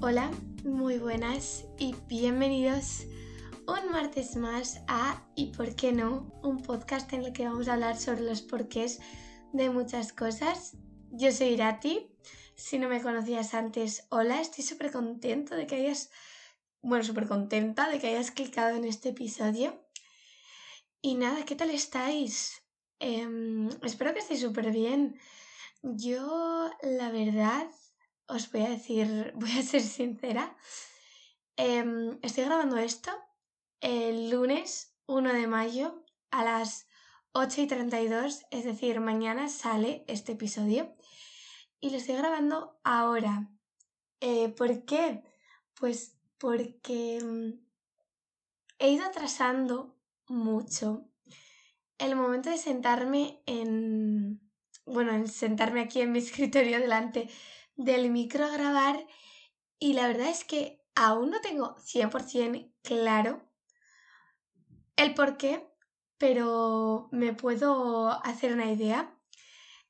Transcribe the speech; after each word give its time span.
Hola, 0.00 0.30
muy 0.62 0.98
buenas 0.98 1.64
y 1.76 1.92
bienvenidos 2.06 3.02
un 3.66 3.90
martes 3.90 4.36
más 4.36 4.80
a 4.86 5.26
Y 5.34 5.46
por 5.46 5.74
qué 5.74 5.92
no, 5.92 6.32
un 6.44 6.62
podcast 6.62 7.12
en 7.12 7.24
el 7.24 7.32
que 7.32 7.44
vamos 7.44 7.66
a 7.66 7.72
hablar 7.72 7.98
sobre 7.98 8.20
los 8.20 8.40
porqués 8.40 9.00
de 9.52 9.70
muchas 9.70 10.12
cosas. 10.12 10.76
Yo 11.10 11.32
soy 11.32 11.48
Irati, 11.48 12.12
si 12.54 12.78
no 12.78 12.88
me 12.88 13.02
conocías 13.02 13.54
antes, 13.54 14.06
hola, 14.10 14.40
estoy 14.40 14.62
súper 14.62 14.92
contento 14.92 15.56
de 15.56 15.66
que 15.66 15.74
hayas, 15.74 16.10
bueno, 16.80 17.02
súper 17.02 17.26
contenta 17.26 17.88
de 17.88 17.98
que 17.98 18.06
hayas 18.06 18.30
clicado 18.30 18.76
en 18.76 18.84
este 18.84 19.08
episodio. 19.08 19.84
Y 21.02 21.16
nada, 21.16 21.44
¿qué 21.44 21.56
tal 21.56 21.70
estáis? 21.70 22.62
Em, 23.00 23.68
espero 23.82 24.12
que 24.14 24.20
estéis 24.20 24.42
súper 24.42 24.70
bien. 24.70 25.18
Yo, 25.82 26.70
la 26.82 27.10
verdad, 27.10 27.68
os 28.28 28.52
voy 28.52 28.62
a 28.62 28.70
decir, 28.70 29.32
voy 29.36 29.52
a 29.52 29.62
ser 29.62 29.82
sincera. 29.82 30.56
Em, 31.56 32.18
estoy 32.22 32.44
grabando 32.44 32.76
esto 32.76 33.10
el 33.80 34.30
lunes 34.30 34.94
1 35.06 35.32
de 35.32 35.46
mayo 35.46 36.04
a 36.30 36.44
las 36.44 36.86
8 37.32 37.62
y 37.62 37.66
32, 37.66 38.46
es 38.50 38.64
decir, 38.64 39.00
mañana 39.00 39.48
sale 39.48 40.04
este 40.06 40.32
episodio 40.32 40.94
y 41.80 41.90
lo 41.90 41.96
estoy 41.96 42.16
grabando 42.16 42.78
ahora. 42.84 43.50
Eh, 44.20 44.48
¿Por 44.50 44.84
qué? 44.84 45.22
Pues 45.74 46.16
porque 46.38 47.20
mm, 47.22 47.52
he 48.78 48.90
ido 48.90 49.04
atrasando 49.04 49.96
mucho 50.28 51.08
el 51.98 52.14
momento 52.14 52.50
de 52.50 52.58
sentarme 52.58 53.42
en, 53.46 54.40
bueno, 54.84 55.12
en 55.12 55.28
sentarme 55.28 55.80
aquí 55.80 56.00
en 56.00 56.12
mi 56.12 56.18
escritorio 56.24 56.78
delante 56.78 57.28
del 57.78 58.10
micro 58.10 58.44
a 58.44 58.50
grabar 58.50 59.06
y 59.78 59.94
la 59.94 60.08
verdad 60.08 60.28
es 60.28 60.44
que 60.44 60.82
aún 60.94 61.30
no 61.30 61.40
tengo 61.40 61.76
100% 61.76 62.70
claro 62.82 63.48
el 64.96 65.14
por 65.14 65.36
qué, 65.36 65.64
pero 66.18 67.08
me 67.12 67.32
puedo 67.32 68.10
hacer 68.26 68.52
una 68.52 68.70
idea. 68.70 69.16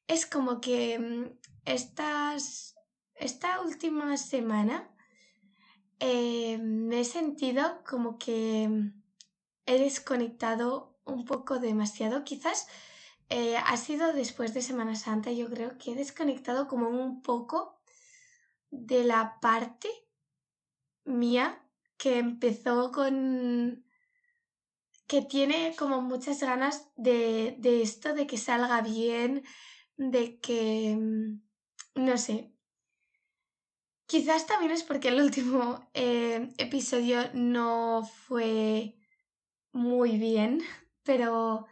Es 0.07 0.27
como 0.27 0.61
que 0.61 0.99
mm, 0.99 1.39
estas, 1.65 2.77
esta 3.15 3.62
última 3.62 4.17
semana 4.19 4.95
eh, 5.99 6.59
me 6.59 7.01
he 7.01 7.05
sentido 7.05 7.83
como 7.89 8.19
que 8.19 8.69
he 9.65 9.79
desconectado 9.79 11.01
un 11.07 11.25
poco 11.25 11.59
demasiado. 11.59 12.23
Quizás 12.25 12.69
eh, 13.31 13.57
ha 13.57 13.77
sido 13.79 14.12
después 14.12 14.53
de 14.53 14.61
Semana 14.61 14.95
Santa, 14.95 15.33
yo 15.33 15.49
creo 15.49 15.79
que 15.79 15.93
he 15.93 15.95
desconectado 15.95 16.69
como 16.69 16.89
un 16.89 17.23
poco 17.23 17.78
de 18.71 19.05
la 19.05 19.39
parte 19.41 19.89
mía 21.05 21.65
que 21.97 22.19
empezó 22.19 22.93
con 22.93 23.85
que 25.09 25.23
tiene 25.23 25.75
como 25.77 26.03
muchas 26.03 26.41
ganas 26.41 26.91
de, 26.97 27.57
de 27.59 27.83
esto, 27.83 28.15
de 28.15 28.27
que 28.27 28.37
salga 28.37 28.83
bien, 28.83 29.43
de 29.97 30.39
que, 30.39 30.95
mm, 30.97 32.05
no 32.07 32.19
sé. 32.19 32.53
Quizás 34.07 34.47
también 34.47 34.73
es 34.73 34.83
porque 34.85 35.09
el 35.09 35.21
último 35.21 35.91
eh, 35.95 36.53
episodio 36.59 37.31
no 37.33 38.07
fue 38.27 38.97
muy 39.73 40.19
bien, 40.19 40.61
pero, 41.03 41.67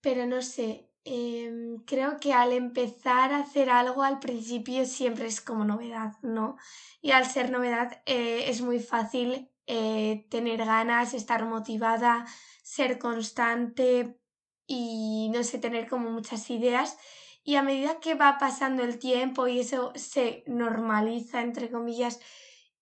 pero 0.00 0.26
no 0.26 0.40
sé, 0.40 0.90
Em, 1.06 1.78
creo 1.84 2.18
que 2.18 2.32
al 2.32 2.52
empezar 2.52 3.32
a 3.32 3.40
hacer 3.40 3.68
algo 3.68 4.02
al 4.02 4.20
principio 4.20 4.86
siempre 4.86 5.26
es 5.26 5.40
como 5.42 5.64
novedad, 5.64 6.14
¿no? 6.22 6.56
Y 7.02 7.10
al 7.10 7.26
ser 7.26 7.50
novedad 7.50 8.02
eh, 8.06 8.44
es 8.48 8.62
muy 8.62 8.80
fácil 8.80 9.50
eh, 9.66 10.26
tener 10.30 10.64
ganas, 10.64 11.12
estar 11.12 11.44
motivada, 11.44 12.26
ser 12.62 12.98
constante 12.98 14.18
y 14.66 15.30
no 15.32 15.42
sé, 15.44 15.58
tener 15.58 15.88
como 15.88 16.10
muchas 16.10 16.48
ideas. 16.50 16.96
Y 17.44 17.56
a 17.56 17.62
medida 17.62 18.00
que 18.00 18.14
va 18.14 18.38
pasando 18.38 18.82
el 18.82 18.98
tiempo 18.98 19.46
y 19.46 19.60
eso 19.60 19.92
se 19.96 20.44
normaliza, 20.46 21.42
entre 21.42 21.70
comillas, 21.70 22.20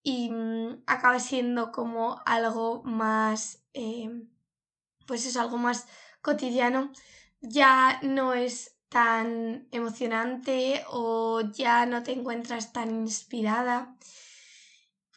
y 0.03 0.31
mm, 0.31 0.85
acaba 0.87 1.19
siendo 1.21 1.73
como 1.73 2.21
algo 2.27 2.83
más, 2.85 3.65
em, 3.73 4.29
pues 5.07 5.27
es 5.27 5.37
algo 5.37 5.59
más 5.59 5.89
cotidiano, 6.23 6.93
ya 7.43 8.01
no 8.03 8.35
es 8.35 8.79
tan 8.89 9.69
emocionante 9.73 10.85
o 10.91 11.41
ya 11.41 11.87
no 11.87 12.03
te 12.03 12.13
encuentras 12.13 12.73
tan 12.73 12.91
inspirada. 12.91 13.97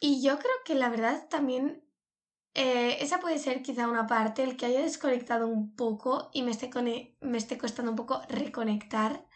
Y 0.00 0.22
yo 0.22 0.38
creo 0.38 0.54
que 0.64 0.74
la 0.74 0.88
verdad 0.88 1.28
también 1.28 1.84
eh, 2.54 2.98
esa 3.00 3.20
puede 3.20 3.38
ser 3.38 3.62
quizá 3.62 3.88
una 3.88 4.06
parte, 4.06 4.42
el 4.42 4.56
que 4.56 4.66
haya 4.66 4.82
desconectado 4.82 5.46
un 5.46 5.74
poco 5.76 6.30
y 6.32 6.42
me 6.42 6.50
esté, 6.50 6.70
me 7.20 7.38
esté 7.38 7.58
costando 7.58 7.92
un 7.92 7.96
poco 7.96 8.22
reconectar. 8.28 9.26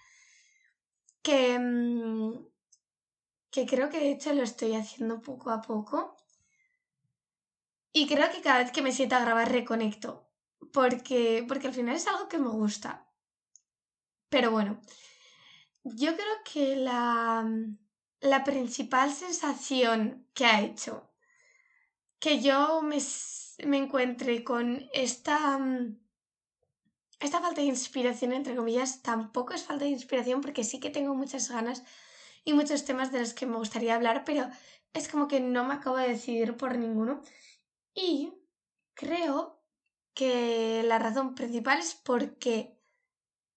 Que, 1.23 1.59
mm, 1.59 2.47
que 3.51 3.67
creo 3.67 3.91
que 3.91 4.01
de 4.01 4.13
hecho 4.13 4.33
lo 4.33 4.43
estoy 4.43 4.75
haciendo 4.75 5.21
poco 5.21 5.51
a 5.51 5.61
poco. 5.63 6.17
Y 7.93 8.07
creo 8.09 8.31
que 8.31 8.41
cada 8.41 8.59
vez 8.61 8.73
que 8.73 8.83
me 8.83 8.93
siento 8.93 9.17
a 9.17 9.21
grabar 9.21 9.51
reconecto 9.53 10.30
porque, 10.73 11.45
porque 11.49 11.69
al 11.69 11.75
final 11.75 11.97
es 11.97 12.07
algo 12.07 12.29
que 12.29 12.39
me 12.39 12.49
gusta. 12.49 13.07
Pero 14.29 14.51
bueno, 14.51 14.81
yo 15.83 16.15
creo 16.15 16.37
que 16.45 16.77
la, 16.77 17.45
la 18.21 18.45
principal 18.45 19.13
sensación 19.13 20.29
que 20.35 20.47
ha 20.47 20.61
hecho 20.61 21.11
que 22.21 22.41
yo 22.41 22.83
me, 22.83 22.99
me 23.67 23.79
encuentre 23.79 24.45
con 24.45 24.89
esta, 24.93 25.59
esta 27.19 27.41
falta 27.41 27.63
de 27.63 27.67
inspiración, 27.67 28.33
entre 28.33 28.55
comillas, 28.55 29.03
tampoco 29.03 29.55
es 29.55 29.65
falta 29.65 29.87
de 29.87 29.91
inspiración 29.91 30.43
porque 30.43 30.63
sí 30.63 30.81
que 30.81 30.91
tengo 30.91 31.15
muchas 31.15 31.51
ganas 31.51 31.83
y 32.45 32.53
muchos 32.53 32.85
temas 32.85 33.11
de 33.11 33.21
los 33.21 33.33
que 33.33 33.47
me 33.47 33.57
gustaría 33.57 33.95
hablar, 33.95 34.25
pero 34.25 34.49
es 34.93 35.09
como 35.09 35.29
que 35.29 35.41
no 35.41 35.65
me 35.65 35.75
acabo 35.75 35.97
de 35.97 36.09
decidir 36.09 36.57
por 36.57 36.77
ninguno. 36.77 37.23
Y 37.95 38.35
creo 38.95 39.60
que 40.21 40.83
la 40.85 40.99
razón 40.99 41.35
principal 41.35 41.79
es 41.79 41.95
porque 41.95 42.79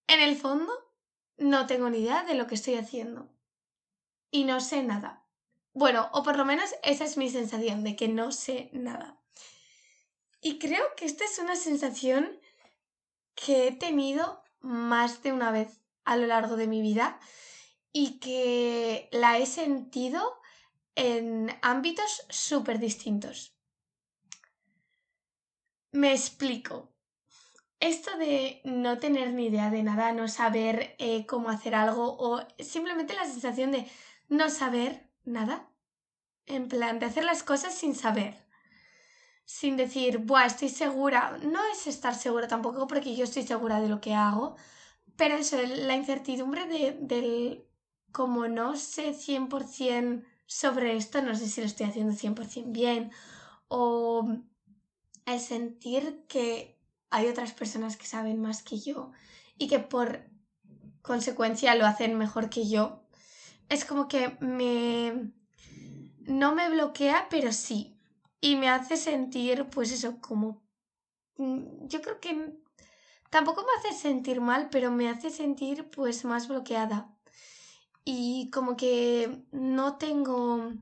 en 0.07 0.21
el 0.21 0.37
fondo 0.37 0.71
no 1.35 1.67
tengo 1.67 1.89
ni 1.89 1.97
idea 1.97 2.23
de 2.23 2.35
lo 2.35 2.47
que 2.47 2.55
estoy 2.55 2.75
haciendo. 2.75 3.29
Y 4.31 4.45
no 4.45 4.61
sé 4.61 4.81
nada. 4.81 5.25
Bueno, 5.73 6.09
o 6.13 6.23
por 6.23 6.37
lo 6.37 6.45
menos 6.45 6.73
esa 6.81 7.03
es 7.03 7.17
mi 7.17 7.29
sensación, 7.29 7.83
de 7.83 7.97
que 7.97 8.07
no 8.07 8.31
sé 8.31 8.69
nada. 8.71 9.19
Y 10.39 10.57
creo 10.57 10.85
que 10.95 11.03
esta 11.03 11.25
es 11.25 11.37
una 11.37 11.57
sensación 11.57 12.39
que 13.35 13.67
he 13.67 13.71
tenido 13.73 14.41
más 14.61 15.21
de 15.21 15.33
una 15.33 15.51
vez 15.51 15.81
a 16.05 16.15
lo 16.15 16.27
largo 16.27 16.55
de 16.55 16.67
mi 16.67 16.81
vida 16.81 17.19
y 17.91 18.21
que 18.21 19.09
la 19.11 19.37
he 19.37 19.47
sentido 19.47 20.39
en 20.95 21.49
ámbitos 21.61 22.25
súper 22.29 22.79
distintos. 22.79 23.52
Me 25.93 26.11
explico. 26.11 26.91
Esto 27.79 28.17
de 28.17 28.61
no 28.65 28.97
tener 28.97 29.31
ni 29.33 29.45
idea 29.45 29.69
de 29.69 29.83
nada, 29.83 30.11
no 30.11 30.27
saber 30.27 30.95
eh, 30.97 31.27
cómo 31.27 31.49
hacer 31.49 31.75
algo 31.75 32.17
o 32.17 32.41
simplemente 32.57 33.13
la 33.13 33.25
sensación 33.25 33.71
de 33.71 33.87
no 34.27 34.49
saber 34.49 35.07
nada. 35.23 35.69
En 36.47 36.67
plan, 36.67 36.97
de 36.97 37.05
hacer 37.05 37.23
las 37.23 37.43
cosas 37.43 37.75
sin 37.75 37.93
saber. 37.93 38.33
Sin 39.45 39.77
decir, 39.77 40.17
buah, 40.17 40.47
estoy 40.47 40.69
segura. 40.69 41.37
No 41.43 41.59
es 41.71 41.85
estar 41.85 42.15
segura 42.15 42.47
tampoco 42.47 42.87
porque 42.87 43.15
yo 43.15 43.25
estoy 43.25 43.43
segura 43.43 43.79
de 43.79 43.89
lo 43.89 44.01
que 44.01 44.15
hago. 44.15 44.55
Pero 45.15 45.35
eso, 45.35 45.57
la 45.61 45.95
incertidumbre 45.95 46.65
de, 46.65 46.97
del 47.01 47.67
como 48.11 48.47
no 48.47 48.75
sé 48.77 49.13
100% 49.13 50.25
sobre 50.47 50.97
esto, 50.97 51.21
no 51.21 51.35
sé 51.35 51.47
si 51.47 51.61
lo 51.61 51.67
estoy 51.67 51.85
haciendo 51.85 52.13
100% 52.15 52.71
bien 52.71 53.11
o 53.67 54.39
el 55.25 55.39
sentir 55.39 56.25
que 56.27 56.79
hay 57.09 57.27
otras 57.27 57.53
personas 57.53 57.97
que 57.97 58.05
saben 58.05 58.41
más 58.41 58.63
que 58.63 58.79
yo 58.79 59.11
y 59.57 59.67
que 59.67 59.79
por 59.79 60.25
consecuencia 61.01 61.75
lo 61.75 61.85
hacen 61.85 62.17
mejor 62.17 62.49
que 62.49 62.67
yo, 62.67 63.03
es 63.69 63.85
como 63.85 64.07
que 64.07 64.37
me... 64.39 65.31
no 66.21 66.55
me 66.55 66.69
bloquea, 66.69 67.27
pero 67.29 67.51
sí. 67.51 67.97
Y 68.41 68.55
me 68.55 68.69
hace 68.69 68.97
sentir, 68.97 69.67
pues 69.69 69.91
eso, 69.91 70.19
como... 70.19 70.63
Mm, 71.37 71.87
yo 71.87 72.01
creo 72.01 72.19
que 72.19 72.53
tampoco 73.29 73.63
me 73.63 73.89
hace 73.89 73.99
sentir 73.99 74.41
mal, 74.41 74.69
pero 74.69 74.91
me 74.91 75.09
hace 75.09 75.29
sentir 75.29 75.89
pues 75.89 76.25
más 76.25 76.47
bloqueada. 76.47 77.13
Y 78.05 78.49
como 78.51 78.75
que 78.75 79.43
no 79.51 79.97
tengo 79.97 80.73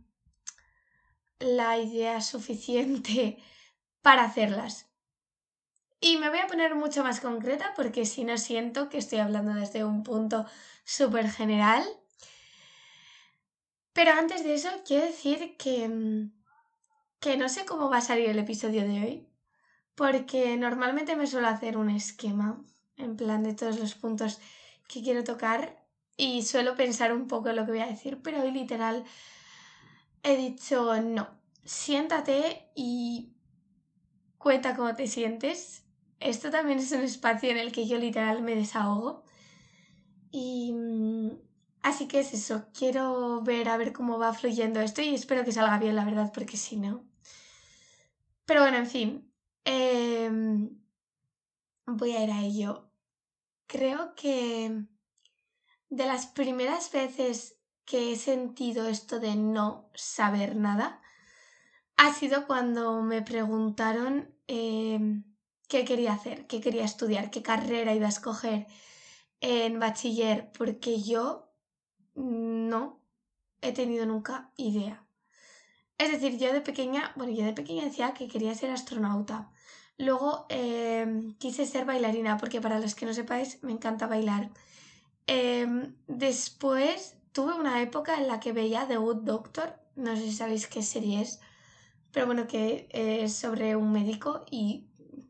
la 1.39 1.77
idea 1.77 2.21
suficiente 2.21 3.37
para 4.01 4.23
hacerlas. 4.23 4.87
Y 5.99 6.17
me 6.17 6.29
voy 6.29 6.39
a 6.39 6.47
poner 6.47 6.73
mucho 6.73 7.03
más 7.03 7.19
concreta 7.19 7.73
porque 7.75 8.05
si 8.05 8.23
no 8.23 8.37
siento 8.37 8.89
que 8.89 8.97
estoy 8.97 9.19
hablando 9.19 9.53
desde 9.53 9.83
un 9.85 10.03
punto 10.03 10.45
súper 10.83 11.29
general. 11.29 11.83
Pero 13.93 14.11
antes 14.13 14.43
de 14.43 14.55
eso, 14.55 14.69
quiero 14.85 15.05
decir 15.05 15.57
que, 15.57 15.87
mm, 15.87 16.31
que 17.19 17.37
no 17.37 17.49
sé 17.49 17.65
cómo 17.65 17.89
va 17.89 17.97
a 17.97 18.01
salir 18.01 18.29
el 18.29 18.39
episodio 18.39 18.81
de 18.81 19.01
hoy, 19.01 19.27
porque 19.95 20.57
normalmente 20.57 21.15
me 21.15 21.27
suelo 21.27 21.47
hacer 21.47 21.77
un 21.77 21.89
esquema, 21.89 22.63
en 22.97 23.15
plan 23.15 23.43
de 23.43 23.53
todos 23.53 23.79
los 23.79 23.93
puntos 23.93 24.39
que 24.87 25.03
quiero 25.03 25.23
tocar, 25.23 25.85
y 26.17 26.43
suelo 26.43 26.75
pensar 26.75 27.13
un 27.13 27.27
poco 27.27 27.49
en 27.49 27.57
lo 27.57 27.65
que 27.65 27.71
voy 27.71 27.81
a 27.81 27.87
decir, 27.87 28.21
pero 28.21 28.41
hoy 28.41 28.51
literal 28.51 29.03
he 30.23 30.35
dicho 30.37 31.01
no, 31.01 31.29
siéntate 31.63 32.69
y 32.75 33.33
cuenta 34.41 34.75
cómo 34.75 34.93
te 34.95 35.07
sientes. 35.07 35.85
Esto 36.19 36.49
también 36.49 36.79
es 36.79 36.91
un 36.91 37.01
espacio 37.01 37.49
en 37.49 37.57
el 37.57 37.71
que 37.71 37.87
yo 37.87 37.97
literal 37.97 38.41
me 38.41 38.55
desahogo. 38.55 39.23
Y 40.31 40.73
mm, 40.73 41.31
así 41.83 42.07
que 42.07 42.19
es 42.19 42.33
eso, 42.33 42.67
quiero 42.77 43.41
ver 43.41 43.69
a 43.69 43.77
ver 43.77 43.93
cómo 43.93 44.17
va 44.17 44.33
fluyendo 44.33 44.79
esto 44.79 45.01
y 45.01 45.13
espero 45.13 45.43
que 45.43 45.51
salga 45.51 45.77
bien, 45.77 45.95
la 45.95 46.05
verdad, 46.05 46.31
porque 46.33 46.57
si 46.57 46.77
no. 46.77 47.05
Pero 48.45 48.61
bueno, 48.61 48.77
en 48.77 48.87
fin. 48.87 49.33
Em, 49.63 50.81
voy 51.85 52.11
a 52.13 52.23
ir 52.23 52.31
a 52.31 52.41
ello. 52.41 52.91
Creo 53.67 54.15
que 54.15 54.85
de 55.89 56.05
las 56.05 56.25
primeras 56.27 56.91
veces 56.91 57.59
que 57.85 58.13
he 58.13 58.15
sentido 58.15 58.87
esto 58.87 59.19
de 59.19 59.35
no 59.35 59.89
saber 59.93 60.55
nada 60.55 61.01
ha 61.97 62.13
sido 62.13 62.47
cuando 62.47 63.01
me 63.03 63.21
preguntaron 63.21 64.30
em, 64.51 65.23
qué 65.69 65.85
quería 65.85 66.13
hacer, 66.13 66.45
qué 66.47 66.59
quería 66.59 66.83
estudiar, 66.83 67.31
qué 67.31 67.41
carrera 67.41 67.95
iba 67.95 68.07
a 68.07 68.15
escoger 68.17 68.67
en 69.39 69.79
bachiller, 69.79 70.51
porque 70.51 71.01
yo 71.01 71.49
no 72.15 72.99
he 73.61 73.71
tenido 73.71 74.05
nunca 74.05 74.51
idea. 74.57 75.05
Es 75.97 76.11
decir, 76.11 76.37
yo 76.37 76.51
de 76.51 76.61
pequeña, 76.61 77.13
bueno, 77.15 77.31
yo 77.31 77.45
de 77.45 77.53
pequeña 77.53 77.85
decía 77.85 78.13
que 78.13 78.27
quería 78.27 78.53
ser 78.55 78.71
astronauta. 78.71 79.51
Luego 79.97 80.47
em, 80.49 81.33
quise 81.37 81.65
ser 81.65 81.85
bailarina, 81.85 82.37
porque 82.37 82.59
para 82.59 82.79
los 82.79 82.95
que 82.95 83.05
no 83.05 83.13
sepáis, 83.13 83.63
me 83.63 83.71
encanta 83.71 84.07
bailar. 84.07 84.49
Em, 85.27 85.95
después 86.07 87.15
tuve 87.31 87.53
una 87.53 87.81
época 87.81 88.17
en 88.17 88.27
la 88.27 88.39
que 88.39 88.51
veía 88.51 88.87
The 88.87 88.97
Good 88.97 89.23
Doctor, 89.23 89.79
no 89.95 90.15
sé 90.15 90.23
si 90.23 90.33
sabéis 90.33 90.67
qué 90.67 90.81
serie 90.81 91.21
es, 91.21 91.39
pero 92.11 92.25
bueno, 92.25 92.47
que 92.47 92.87
es 92.91 93.33
sobre 93.35 93.75
un 93.75 93.91
médico 93.91 94.45
y 94.49 94.85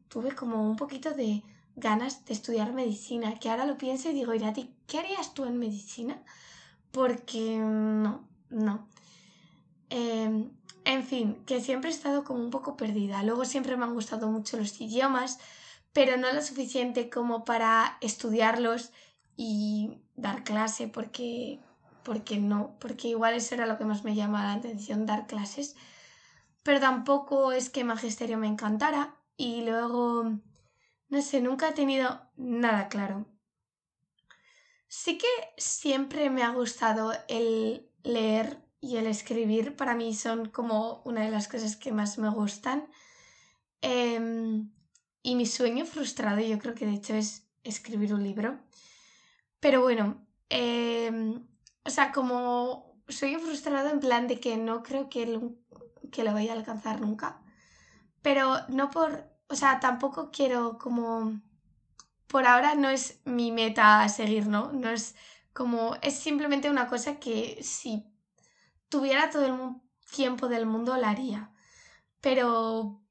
tuve 0.07 0.35
como 0.35 0.67
un 0.69 0.75
poquito 0.75 1.11
de 1.11 1.43
ganas 1.75 2.25
de 2.25 2.33
estudiar 2.33 2.73
medicina, 2.73 3.35
que 3.35 3.49
ahora 3.49 3.65
lo 3.65 3.77
pienso 3.77 4.09
y 4.09 4.13
digo, 4.13 4.33
Irati, 4.33 4.73
¿qué 4.87 4.99
harías 4.99 5.33
tú 5.33 5.45
en 5.45 5.57
medicina? 5.57 6.21
Porque 6.91 7.57
no, 7.57 8.27
no. 8.49 8.87
Em, 9.89 10.51
en 10.85 11.03
fin, 11.03 11.43
que 11.45 11.61
siempre 11.61 11.89
he 11.89 11.93
estado 11.93 12.23
como 12.23 12.43
un 12.43 12.49
poco 12.49 12.75
perdida. 12.75 13.23
Luego 13.23 13.45
siempre 13.45 13.77
me 13.77 13.85
han 13.85 13.93
gustado 13.93 14.27
mucho 14.29 14.57
los 14.57 14.79
idiomas, 14.81 15.39
pero 15.93 16.17
no 16.17 16.31
lo 16.33 16.41
suficiente 16.41 17.09
como 17.09 17.43
para 17.45 17.97
estudiarlos 18.01 18.91
y 19.37 19.97
dar 20.15 20.43
clase, 20.43 20.87
porque, 20.87 21.59
porque 22.03 22.37
no, 22.37 22.75
porque 22.79 23.09
igual 23.09 23.35
eso 23.35 23.55
era 23.55 23.65
lo 23.65 23.77
que 23.77 23.85
más 23.85 24.03
me 24.03 24.15
llama 24.15 24.43
la 24.43 24.53
atención, 24.53 25.05
dar 25.05 25.27
clases. 25.27 25.75
Pero 26.63 26.79
tampoco 26.79 27.51
es 27.51 27.69
que 27.69 27.83
magisterio 27.83 28.37
me 28.37 28.47
encantara 28.47 29.15
y 29.35 29.63
luego, 29.63 30.23
no 31.09 31.21
sé, 31.21 31.41
nunca 31.41 31.69
he 31.69 31.73
tenido 31.73 32.21
nada 32.35 32.87
claro. 32.87 33.25
Sí 34.87 35.17
que 35.17 35.27
siempre 35.57 36.29
me 36.29 36.43
ha 36.43 36.49
gustado 36.49 37.13
el 37.27 37.89
leer 38.03 38.61
y 38.81 38.97
el 38.97 39.07
escribir. 39.07 39.75
Para 39.75 39.95
mí 39.95 40.13
son 40.13 40.49
como 40.49 41.01
una 41.05 41.21
de 41.23 41.31
las 41.31 41.47
cosas 41.47 41.77
que 41.77 41.91
más 41.91 42.17
me 42.17 42.29
gustan. 42.29 42.87
Em, 43.81 44.71
y 45.23 45.35
mi 45.35 45.45
sueño 45.45 45.85
frustrado, 45.85 46.39
yo 46.41 46.59
creo 46.59 46.75
que 46.75 46.85
de 46.85 46.95
hecho 46.95 47.15
es 47.15 47.47
escribir 47.63 48.13
un 48.13 48.23
libro. 48.23 48.59
Pero 49.59 49.81
bueno, 49.81 50.27
em, 50.49 51.47
o 51.85 51.89
sea, 51.89 52.11
como 52.11 53.01
sueño 53.07 53.39
frustrado 53.39 53.89
en 53.89 53.99
plan 53.99 54.27
de 54.27 54.39
que 54.39 54.57
no 54.57 54.83
creo 54.83 55.09
que 55.09 55.39
que 56.11 56.23
lo 56.23 56.33
vaya 56.33 56.53
a 56.53 56.57
alcanzar 56.57 57.01
nunca. 57.01 57.41
Pero 58.21 58.57
no 58.69 58.89
por, 58.91 59.29
o 59.47 59.55
sea, 59.55 59.79
tampoco 59.79 60.31
quiero 60.31 60.77
como, 60.77 61.41
por 62.27 62.45
ahora 62.47 62.75
no 62.75 62.89
es 62.89 63.21
mi 63.25 63.51
meta 63.51 64.07
seguir, 64.09 64.47
¿no? 64.47 64.71
No 64.73 64.89
es 64.89 65.15
como, 65.53 65.95
es 66.01 66.15
simplemente 66.19 66.69
una 66.69 66.87
cosa 66.87 67.19
que 67.19 67.59
si 67.63 68.05
tuviera 68.89 69.29
todo 69.29 69.45
el 69.45 69.81
tiempo 70.15 70.47
del 70.47 70.65
mundo 70.65 70.97
la 70.97 71.09
haría. 71.11 71.51
Pero, 72.21 73.01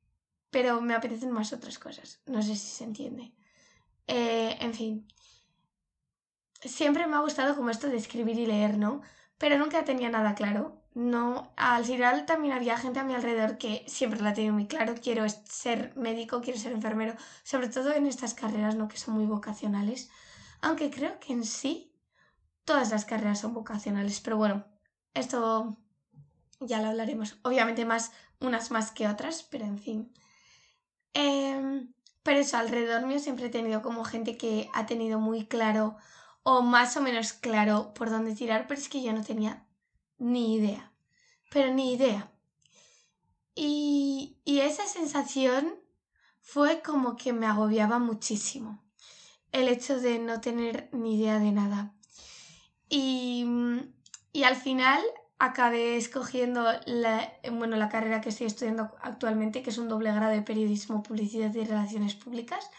pero 0.50 0.80
me 0.80 0.94
apetecen 0.94 1.32
más 1.32 1.52
otras 1.52 1.78
cosas. 1.78 2.20
No 2.26 2.42
sé 2.42 2.54
si 2.56 2.68
se 2.68 2.84
entiende. 2.84 3.34
Eh, 4.06 4.56
en 4.60 4.74
fin 4.74 5.08
siempre 6.68 7.06
me 7.06 7.16
ha 7.16 7.20
gustado 7.20 7.56
como 7.56 7.70
esto 7.70 7.88
de 7.88 7.96
escribir 7.96 8.38
y 8.38 8.46
leer, 8.46 8.78
¿no? 8.78 9.00
Pero 9.38 9.58
nunca 9.58 9.84
tenía 9.84 10.10
nada 10.10 10.34
claro. 10.34 10.79
No, 10.92 11.52
al 11.56 11.84
final 11.84 12.26
también 12.26 12.52
había 12.52 12.76
gente 12.76 12.98
a 12.98 13.04
mi 13.04 13.14
alrededor 13.14 13.58
que 13.58 13.84
siempre 13.86 14.20
la 14.20 14.34
tiene 14.34 14.50
muy 14.50 14.66
claro. 14.66 14.94
Quiero 15.00 15.24
ser 15.28 15.92
médico, 15.96 16.40
quiero 16.40 16.58
ser 16.58 16.72
enfermero, 16.72 17.14
sobre 17.44 17.68
todo 17.68 17.92
en 17.92 18.06
estas 18.06 18.34
carreras, 18.34 18.74
¿no? 18.74 18.88
Que 18.88 18.96
son 18.96 19.14
muy 19.14 19.26
vocacionales. 19.26 20.10
Aunque 20.60 20.90
creo 20.90 21.20
que 21.20 21.32
en 21.32 21.44
sí 21.44 21.94
todas 22.64 22.90
las 22.90 23.04
carreras 23.04 23.40
son 23.40 23.54
vocacionales. 23.54 24.20
Pero 24.20 24.36
bueno, 24.36 24.64
esto 25.14 25.78
ya 26.58 26.82
lo 26.82 26.88
hablaremos. 26.88 27.38
Obviamente 27.42 27.84
más 27.84 28.12
unas 28.40 28.70
más 28.70 28.90
que 28.90 29.06
otras, 29.06 29.44
pero 29.44 29.64
en 29.66 29.78
fin. 29.78 30.12
Em, 31.14 31.92
pero 32.22 32.40
eso, 32.40 32.56
alrededor 32.56 33.06
mío 33.06 33.18
siempre 33.20 33.46
he 33.46 33.50
tenido 33.50 33.82
como 33.82 34.04
gente 34.04 34.36
que 34.36 34.68
ha 34.74 34.86
tenido 34.86 35.20
muy 35.20 35.46
claro 35.46 35.96
o 36.42 36.62
más 36.62 36.96
o 36.96 37.02
menos 37.02 37.32
claro 37.32 37.92
por 37.94 38.10
dónde 38.10 38.34
tirar, 38.34 38.66
pero 38.66 38.80
es 38.80 38.88
que 38.88 39.02
yo 39.02 39.12
no 39.12 39.22
tenía 39.22 39.66
ni 40.20 40.54
idea, 40.54 40.92
pero 41.50 41.74
ni 41.74 41.94
idea. 41.94 42.30
Y, 43.56 44.38
y 44.44 44.60
esa 44.60 44.86
sensación 44.86 45.74
fue 46.40 46.82
como 46.82 47.16
que 47.16 47.32
me 47.32 47.46
agobiaba 47.46 47.98
muchísimo, 47.98 48.82
el 49.50 49.68
hecho 49.68 49.98
de 49.98 50.18
no 50.20 50.40
tener 50.40 50.88
ni 50.92 51.16
idea 51.16 51.38
de 51.40 51.50
nada. 51.50 51.94
Y, 52.88 53.44
y 54.32 54.44
al 54.44 54.56
final 54.56 55.02
acabé 55.38 55.96
escogiendo 55.96 56.64
la, 56.86 57.32
bueno, 57.50 57.76
la 57.76 57.88
carrera 57.88 58.20
que 58.20 58.28
estoy 58.28 58.46
estudiando 58.46 58.90
actualmente, 59.00 59.62
que 59.62 59.70
es 59.70 59.78
un 59.78 59.88
doble 59.88 60.12
grado 60.12 60.32
de 60.32 60.42
periodismo, 60.42 61.02
publicidad 61.02 61.52
y 61.54 61.64
relaciones 61.64 62.14
públicas 62.14 62.70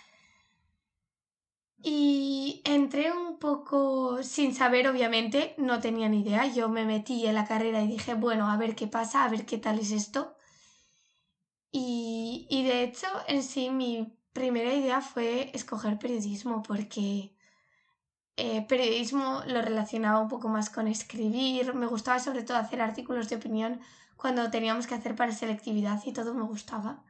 y 1.84 2.62
entré 2.66 3.12
un 3.12 3.38
poco 3.40 4.24
sin 4.24 4.54
saber, 4.56 4.88
obviamente, 4.88 5.56
no 5.58 5.80
tenía 5.80 6.10
ni 6.10 6.22
idea. 6.22 6.46
Yo 6.48 6.70
me 6.70 6.86
metí 6.86 7.26
en 7.28 7.36
la 7.36 7.46
carrera 7.48 7.82
y 7.82 7.88
dije, 7.88 8.14
bueno, 8.16 8.50
a 8.50 8.58
ver 8.58 8.76
qué 8.76 8.88
pasa, 8.88 9.24
a 9.24 9.30
ver 9.30 9.46
qué 9.46 9.58
tal 9.58 9.80
es 9.80 9.92
esto. 9.92 10.36
Y, 11.72 12.48
y 12.50 12.64
de 12.66 12.84
hecho, 12.84 13.08
en 13.28 13.44
sí, 13.44 13.70
mi 13.70 14.18
primera 14.34 14.74
idea 14.74 15.02
fue 15.02 15.52
escoger 15.54 16.00
periodismo, 16.00 16.62
porque 16.64 17.36
eh, 18.38 18.66
periodismo 18.68 19.44
lo 19.48 19.62
relacionaba 19.62 20.20
un 20.20 20.28
poco 20.30 20.50
más 20.50 20.70
con 20.70 20.88
escribir. 20.88 21.74
Me 21.74 21.86
gustaba 21.88 22.20
sobre 22.20 22.44
todo 22.44 22.58
hacer 22.58 22.82
artículos 22.82 23.30
de 23.30 23.36
opinión 23.38 23.82
cuando 24.18 24.50
teníamos 24.52 24.88
que 24.88 24.96
hacer 24.96 25.16
para 25.16 25.32
selectividad 25.32 26.02
y 26.06 26.14
todo 26.14 26.34
me 26.34 26.44
gustaba. 26.44 27.04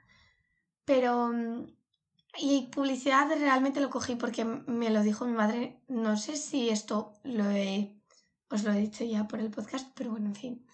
Pero 0.85 1.29
mm, 1.29 1.67
y 2.37 2.67
publicidad 2.67 3.27
realmente 3.37 3.81
lo 3.81 3.89
cogí 3.89 4.15
porque 4.15 4.45
me 4.45 4.89
lo 4.89 5.01
dijo 5.03 5.25
mi 5.25 5.33
madre. 5.33 5.81
No 5.87 6.17
sé 6.17 6.37
si 6.37 6.69
esto 6.69 7.13
lo 7.23 7.49
he, 7.51 7.93
os 8.49 8.63
lo 8.63 8.71
he 8.71 8.79
dicho 8.79 9.03
ya 9.03 9.27
por 9.27 9.39
el 9.39 9.51
podcast, 9.51 9.89
pero 9.95 10.11
bueno, 10.11 10.27
en 10.27 10.35
fin. 10.35 10.65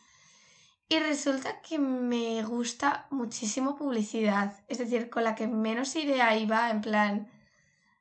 Y 0.90 1.00
resulta 1.00 1.62
que 1.62 1.80
me 1.80 2.44
gusta 2.44 3.08
muchísimo 3.10 3.76
publicidad. 3.76 4.64
Es 4.68 4.78
decir, 4.78 5.10
con 5.10 5.24
la 5.24 5.36
que 5.36 5.48
menos 5.48 5.96
idea 5.96 6.38
iba, 6.38 6.70
en 6.70 6.82
plan, 6.82 7.28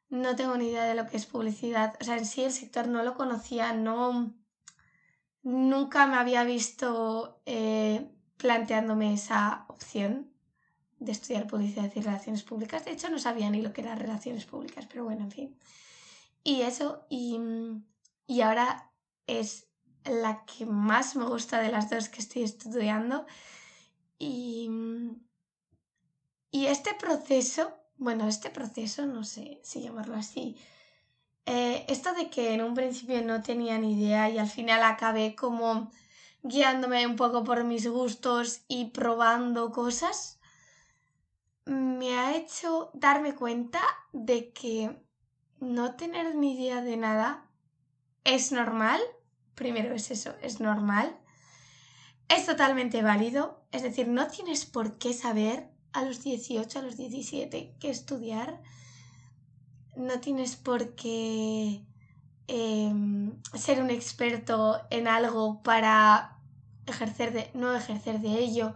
no 0.08 0.36
tengo 0.36 0.56
ni 0.56 0.68
idea 0.68 0.84
de 0.84 0.94
lo 0.94 1.08
que 1.08 1.16
es 1.16 1.26
publicidad. 1.26 1.96
O 2.00 2.04
sea, 2.04 2.16
en 2.16 2.26
sí 2.26 2.44
el 2.44 2.52
sector 2.52 2.88
no 2.88 3.02
lo 3.02 3.14
conocía, 3.14 3.72
no... 3.72 4.34
Nunca 5.42 6.06
me 6.08 6.16
había 6.16 6.42
visto 6.42 7.40
eh, 7.46 8.10
planteándome 8.36 9.14
esa 9.14 9.64
opción 9.68 10.35
de 10.98 11.12
estudiar 11.12 11.46
publicidad 11.46 11.90
y 11.94 12.00
relaciones 12.00 12.42
públicas. 12.42 12.84
De 12.84 12.92
hecho, 12.92 13.08
no 13.10 13.18
sabía 13.18 13.50
ni 13.50 13.60
lo 13.60 13.72
que 13.72 13.82
eran 13.82 13.98
relaciones 13.98 14.46
públicas, 14.46 14.86
pero 14.88 15.04
bueno, 15.04 15.24
en 15.24 15.30
fin. 15.30 15.58
Y 16.42 16.62
eso, 16.62 17.04
y, 17.08 17.38
y 18.26 18.40
ahora 18.40 18.92
es 19.26 19.66
la 20.04 20.44
que 20.44 20.66
más 20.66 21.16
me 21.16 21.26
gusta 21.26 21.60
de 21.60 21.70
las 21.70 21.90
dos 21.90 22.08
que 22.08 22.20
estoy 22.20 22.42
estudiando. 22.42 23.26
Y, 24.18 24.70
y 26.50 26.66
este 26.66 26.94
proceso, 26.94 27.74
bueno, 27.96 28.28
este 28.28 28.50
proceso, 28.50 29.06
no 29.06 29.24
sé 29.24 29.60
si 29.62 29.82
llamarlo 29.82 30.16
así, 30.16 30.56
eh, 31.44 31.84
esto 31.88 32.12
de 32.14 32.28
que 32.28 32.54
en 32.54 32.62
un 32.62 32.74
principio 32.74 33.22
no 33.22 33.42
tenía 33.42 33.78
ni 33.78 34.00
idea 34.00 34.28
y 34.28 34.38
al 34.38 34.48
final 34.48 34.82
acabé 34.82 35.36
como 35.36 35.90
guiándome 36.42 37.06
un 37.06 37.16
poco 37.16 37.44
por 37.44 37.62
mis 37.64 37.88
gustos 37.88 38.62
y 38.68 38.86
probando 38.86 39.70
cosas, 39.70 40.40
me 41.66 42.16
ha 42.16 42.36
hecho 42.36 42.90
darme 42.94 43.34
cuenta 43.34 43.80
de 44.12 44.52
que 44.52 44.96
no 45.60 45.96
tener 45.96 46.34
ni 46.36 46.54
idea 46.54 46.80
de 46.80 46.96
nada 46.96 47.50
es 48.24 48.52
normal. 48.52 49.00
Primero 49.54 49.94
es 49.94 50.10
eso, 50.10 50.34
es 50.42 50.60
normal. 50.60 51.18
Es 52.28 52.46
totalmente 52.46 53.02
válido. 53.02 53.64
Es 53.72 53.82
decir, 53.82 54.08
no 54.08 54.28
tienes 54.28 54.64
por 54.64 54.98
qué 54.98 55.12
saber 55.12 55.68
a 55.92 56.02
los 56.02 56.22
18, 56.22 56.78
a 56.78 56.82
los 56.82 56.96
17 56.96 57.76
qué 57.80 57.90
estudiar. 57.90 58.62
No 59.96 60.20
tienes 60.20 60.56
por 60.56 60.94
qué 60.94 61.84
em, 62.46 63.42
ser 63.54 63.82
un 63.82 63.90
experto 63.90 64.80
en 64.90 65.08
algo 65.08 65.62
para 65.62 66.38
ejercer 66.86 67.32
de, 67.32 67.50
no 67.54 67.74
ejercer 67.74 68.20
de 68.20 68.38
ello 68.38 68.74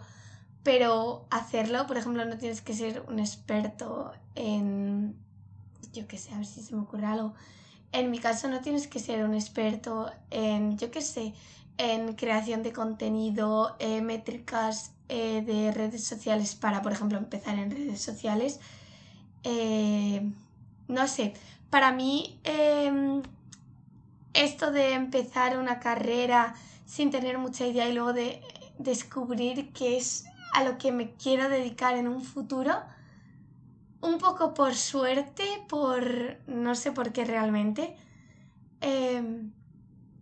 pero 0.63 1.27
hacerlo, 1.31 1.87
por 1.87 1.97
ejemplo, 1.97 2.25
no 2.25 2.37
tienes 2.37 2.61
que 2.61 2.75
ser 2.75 3.03
un 3.09 3.19
experto 3.19 4.13
en, 4.35 5.17
yo 5.93 6.07
qué 6.07 6.19
sé, 6.19 6.33
a 6.35 6.37
ver 6.37 6.47
si 6.47 6.63
se 6.63 6.75
me 6.75 6.83
ocurre 6.83 7.07
algo. 7.07 7.35
En 7.93 8.11
mi 8.11 8.19
caso 8.19 8.49
no 8.49 8.61
tienes 8.61 8.87
que 8.87 9.01
ser 9.01 9.25
un 9.25 9.35
experto 9.35 10.11
en, 10.31 10.79
yo 10.79 10.91
qué 10.91 11.01
sé, 11.01 11.35
en 11.79 12.15
creación 12.15 12.63
de 12.63 12.73
contenido, 12.73 13.75
eh, 13.79 14.03
métricas 14.03 14.93
eh, 15.09 15.43
de 15.45 15.73
redes 15.73 16.05
sociales 16.05 16.55
para, 16.55 16.83
por 16.83 16.93
ejemplo, 16.93 17.19
empezar 17.19 17.59
en 17.59 17.71
redes 17.71 18.01
sociales. 18.01 18.61
Eh, 19.43 20.31
no 20.89 21.09
sé, 21.09 21.33
para 21.71 21.91
mí 21.91 22.39
em, 22.45 23.23
esto 24.35 24.71
de 24.71 24.93
empezar 24.93 25.59
una 25.59 25.81
carrera 25.81 26.55
sin 26.85 27.11
tener 27.11 27.39
mucha 27.39 27.67
idea 27.67 27.89
y 27.89 27.95
luego 27.95 28.13
de 28.13 28.43
descubrir 28.79 29.73
que 29.73 29.97
es 29.97 30.27
a 30.53 30.65
lo 30.65 30.79
que 30.79 30.93
me 30.93 31.15
quiero 31.15 31.49
dedicar 31.49 31.97
en 31.97 32.09
un 32.09 32.23
futuro, 32.23 32.75
un 34.01 34.19
poco 34.19 34.55
por 34.55 34.75
suerte, 34.75 35.45
por 35.69 36.39
no 36.47 36.75
sé 36.75 36.93
por 36.93 37.13
qué 37.13 37.25
realmente, 37.25 37.97
em, 38.81 39.53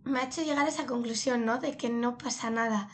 me 0.03 0.19
ha 0.19 0.25
hecho 0.25 0.43
llegar 0.43 0.65
a 0.65 0.69
esa 0.69 0.85
conclusión, 0.85 1.45
¿no? 1.45 1.59
De 1.59 1.77
que 1.77 1.89
no 1.89 2.17
pasa 2.17 2.49
nada. 2.49 2.89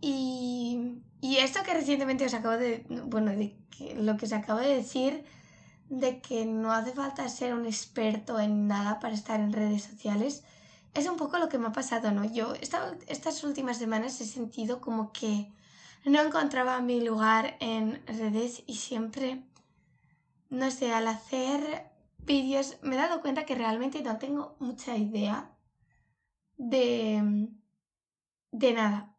Y, 0.00 1.02
y 1.20 1.38
esto 1.38 1.62
que 1.64 1.74
recientemente 1.74 2.26
os 2.26 2.34
acabo 2.34 2.56
de, 2.56 2.84
bueno, 3.06 3.32
de 3.32 3.56
lo 3.96 4.16
que 4.16 4.26
os 4.26 4.32
acabo 4.32 4.60
de 4.60 4.76
decir, 4.76 5.24
de 5.88 6.20
que 6.20 6.46
no 6.46 6.72
hace 6.72 6.92
falta 6.92 7.28
ser 7.28 7.54
un 7.54 7.66
experto 7.66 8.40
en 8.40 8.66
nada 8.66 9.00
para 9.00 9.14
estar 9.14 9.40
en 9.40 9.52
redes 9.52 9.84
sociales, 9.84 10.44
es 10.94 11.06
un 11.06 11.16
poco 11.16 11.38
lo 11.38 11.48
que 11.48 11.58
me 11.58 11.68
ha 11.68 11.72
pasado, 11.72 12.10
¿no? 12.10 12.24
Yo 12.24 12.54
estas 12.54 13.44
últimas 13.44 13.78
semanas 13.78 14.20
he 14.20 14.24
sentido 14.24 14.80
como 14.80 15.12
que 15.12 15.52
no 16.04 16.20
encontraba 16.22 16.80
mi 16.80 17.00
lugar 17.00 17.56
en 17.60 18.04
redes 18.06 18.62
y 18.66 18.74
siempre, 18.74 19.42
no 20.50 20.70
sé, 20.70 20.92
al 20.92 21.08
hacer 21.08 21.90
vídeos 22.18 22.76
me 22.82 22.94
he 22.94 22.98
dado 22.98 23.20
cuenta 23.20 23.46
que 23.46 23.54
realmente 23.54 24.02
no 24.02 24.18
tengo 24.18 24.56
mucha 24.58 24.96
idea 24.96 25.50
de, 26.56 27.48
de 28.52 28.72
nada. 28.72 29.16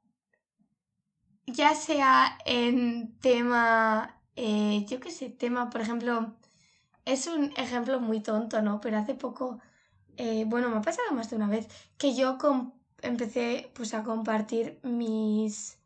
Ya 1.46 1.74
sea 1.76 2.38
en 2.46 3.18
tema, 3.20 4.22
eh, 4.36 4.86
yo 4.88 5.00
qué 5.00 5.12
sé, 5.12 5.30
tema, 5.30 5.70
por 5.70 5.82
ejemplo, 5.82 6.36
es 7.06 7.28
un 7.28 7.54
ejemplo 7.56 8.02
muy 8.02 8.20
tonto, 8.20 8.62
¿no? 8.62 8.82
Pero 8.82 8.98
hace 8.98 9.16
poco, 9.16 9.60
eh, 10.18 10.44
bueno, 10.46 10.70
me 10.70 10.78
ha 10.78 10.82
pasado 10.82 11.12
más 11.14 11.30
de 11.30 11.38
una 11.38 11.48
vez, 11.48 11.68
que 11.98 12.16
yo 12.16 12.38
empecé 13.02 13.72
pues 13.76 13.94
a 13.94 14.04
compartir 14.04 14.80
mis 14.84 15.77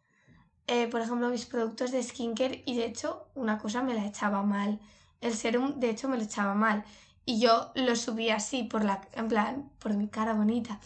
eh, 0.67 0.87
por 0.87 1.01
ejemplo, 1.01 1.29
mis 1.29 1.45
productos 1.45 1.91
de 1.91 2.03
skincare 2.03 2.63
y 2.65 2.75
de 2.75 2.85
hecho 2.85 3.27
una 3.35 3.57
cosa 3.57 3.81
me 3.83 3.93
la 3.93 4.05
echaba 4.05 4.43
mal. 4.43 4.79
El 5.21 5.35
serum, 5.35 5.79
de 5.79 5.89
hecho, 5.89 6.09
me 6.09 6.17
lo 6.17 6.23
echaba 6.23 6.55
mal. 6.55 6.83
Y 7.25 7.39
yo 7.39 7.71
lo 7.75 7.95
subí 7.95 8.29
así, 8.29 8.63
por 8.63 8.83
la, 8.83 9.01
en 9.13 9.27
plan, 9.27 9.69
por 9.79 9.93
mi 9.93 10.07
cara 10.07 10.33
bonita. 10.33 10.79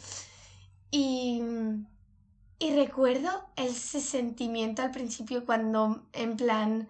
Y, 0.92 1.42
y 2.60 2.76
recuerdo 2.76 3.30
ese 3.56 4.02
sentimiento 4.02 4.82
al 4.82 4.92
principio 4.92 5.46
cuando, 5.46 6.04
en 6.14 6.38
plan, 6.38 6.90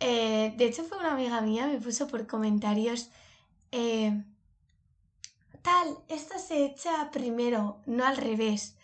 eh, 0.00 0.54
de 0.56 0.64
hecho 0.64 0.84
fue 0.84 0.98
una 0.98 1.12
amiga 1.12 1.40
mía, 1.40 1.66
me 1.66 1.78
puso 1.78 2.06
por 2.08 2.26
comentarios, 2.26 3.10
eh, 3.72 4.22
tal, 5.62 5.98
esto 6.08 6.38
se 6.38 6.64
echa 6.64 7.10
primero, 7.10 7.80
no 7.86 8.06
al 8.06 8.16
revés. 8.16 8.76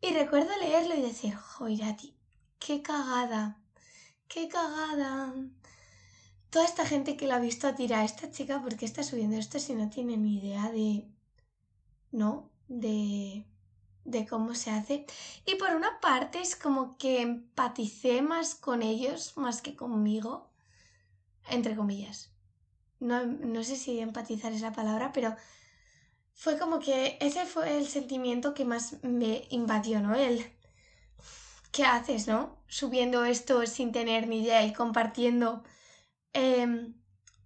Y 0.00 0.12
recuerdo 0.12 0.50
leerlo 0.58 0.94
y 0.94 1.02
decir, 1.02 1.34
Joirati, 1.34 2.14
qué 2.58 2.82
cagada, 2.82 3.60
qué 4.28 4.48
cagada. 4.48 5.34
Toda 6.50 6.64
esta 6.64 6.86
gente 6.86 7.16
que 7.16 7.26
la 7.26 7.36
ha 7.36 7.40
visto 7.40 7.66
a 7.66 8.04
esta 8.04 8.30
chica, 8.30 8.62
¿por 8.62 8.76
qué 8.76 8.84
está 8.84 9.02
subiendo 9.02 9.36
esto 9.36 9.58
si 9.58 9.74
no 9.74 9.90
tiene 9.90 10.16
ni 10.16 10.38
idea 10.38 10.70
de... 10.70 11.08
¿no? 12.12 12.50
De 12.68 13.46
de 14.06 14.26
cómo 14.26 14.54
se 14.54 14.70
hace. 14.70 15.04
Y 15.44 15.56
por 15.56 15.74
una 15.74 16.00
parte 16.00 16.40
es 16.40 16.56
como 16.56 16.96
que 16.96 17.20
empaticé 17.20 18.22
más 18.22 18.54
con 18.54 18.82
ellos 18.82 19.36
más 19.36 19.60
que 19.60 19.76
conmigo, 19.76 20.48
entre 21.50 21.76
comillas. 21.76 22.30
No, 23.00 23.26
no 23.26 23.62
sé 23.62 23.76
si 23.76 23.98
empatizar 24.00 24.52
es 24.52 24.62
la 24.62 24.72
palabra, 24.72 25.12
pero 25.12 25.36
fue 26.36 26.58
como 26.58 26.80
que 26.80 27.16
ese 27.20 27.46
fue 27.46 27.78
el 27.78 27.88
sentimiento 27.88 28.52
que 28.52 28.66
más 28.66 29.02
me 29.02 29.46
invadió, 29.50 30.00
¿no? 30.00 30.14
El, 30.14 30.44
¿qué 31.72 31.84
haces, 31.84 32.28
no? 32.28 32.62
Subiendo 32.68 33.24
esto 33.24 33.66
sin 33.66 33.90
tener 33.90 34.28
ni 34.28 34.42
idea 34.42 34.64
y 34.64 34.74
compartiendo 34.74 35.64
em, 36.34 36.94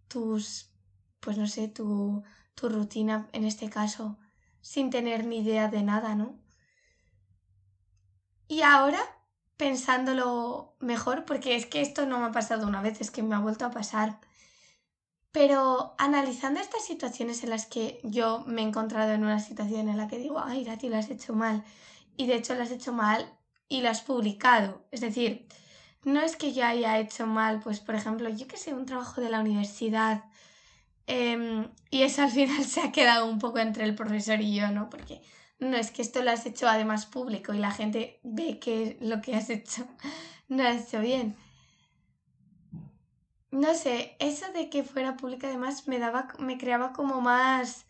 tus, 0.08 0.72
pues 1.20 1.38
no 1.38 1.46
sé, 1.46 1.68
tu, 1.68 2.24
tu 2.56 2.68
rutina 2.68 3.28
en 3.32 3.44
este 3.44 3.70
caso, 3.70 4.18
sin 4.60 4.90
tener 4.90 5.24
ni 5.24 5.38
idea 5.38 5.68
de 5.68 5.82
nada, 5.82 6.16
¿no? 6.16 6.36
Y 8.48 8.62
ahora, 8.62 8.98
pensándolo 9.56 10.74
mejor, 10.80 11.24
porque 11.26 11.54
es 11.54 11.64
que 11.64 11.80
esto 11.80 12.06
no 12.06 12.18
me 12.18 12.26
ha 12.26 12.32
pasado 12.32 12.66
una 12.66 12.82
vez, 12.82 13.00
es 13.00 13.12
que 13.12 13.22
me 13.22 13.36
ha 13.36 13.38
vuelto 13.38 13.66
a 13.66 13.70
pasar 13.70 14.18
pero 15.32 15.94
analizando 15.98 16.60
estas 16.60 16.84
situaciones 16.84 17.44
en 17.44 17.50
las 17.50 17.66
que 17.66 18.00
yo 18.02 18.42
me 18.46 18.62
he 18.62 18.64
encontrado 18.64 19.12
en 19.12 19.22
una 19.22 19.38
situación 19.38 19.88
en 19.88 19.96
la 19.96 20.08
que 20.08 20.18
digo, 20.18 20.40
ay, 20.44 20.64
Rati, 20.64 20.88
lo 20.88 20.96
has 20.96 21.10
hecho 21.10 21.34
mal, 21.34 21.64
y 22.16 22.26
de 22.26 22.34
hecho 22.34 22.54
lo 22.54 22.62
has 22.62 22.70
hecho 22.70 22.92
mal 22.92 23.32
y 23.68 23.82
lo 23.82 23.90
has 23.90 24.02
publicado. 24.02 24.84
Es 24.90 25.00
decir, 25.00 25.46
no 26.04 26.20
es 26.20 26.36
que 26.36 26.52
yo 26.52 26.64
haya 26.66 26.98
hecho 26.98 27.26
mal, 27.26 27.60
pues 27.60 27.80
por 27.80 27.94
ejemplo, 27.94 28.28
yo 28.28 28.48
que 28.48 28.56
sé, 28.56 28.74
un 28.74 28.86
trabajo 28.86 29.20
de 29.20 29.30
la 29.30 29.40
universidad, 29.40 30.24
em, 31.06 31.68
y 31.90 32.02
eso 32.02 32.22
al 32.22 32.30
final 32.32 32.64
se 32.64 32.80
ha 32.80 32.92
quedado 32.92 33.26
un 33.26 33.38
poco 33.38 33.58
entre 33.60 33.84
el 33.84 33.94
profesor 33.94 34.40
y 34.40 34.54
yo, 34.54 34.68
¿no? 34.70 34.90
Porque 34.90 35.22
no 35.60 35.76
es 35.76 35.90
que 35.92 36.02
esto 36.02 36.22
lo 36.22 36.30
has 36.32 36.46
hecho 36.46 36.68
además 36.68 37.06
público 37.06 37.54
y 37.54 37.58
la 37.58 37.70
gente 37.70 38.20
ve 38.24 38.58
que 38.58 38.96
lo 39.00 39.20
que 39.20 39.36
has 39.36 39.50
hecho 39.50 39.86
no 40.48 40.62
lo 40.64 40.68
has 40.68 40.88
hecho 40.88 41.00
bien 41.00 41.36
no 43.50 43.74
sé, 43.74 44.16
eso 44.20 44.50
de 44.52 44.70
que 44.70 44.84
fuera 44.84 45.16
pública 45.16 45.48
además 45.48 45.88
me 45.88 45.98
daba, 45.98 46.28
me 46.38 46.56
creaba 46.56 46.92
como 46.92 47.20
más, 47.20 47.84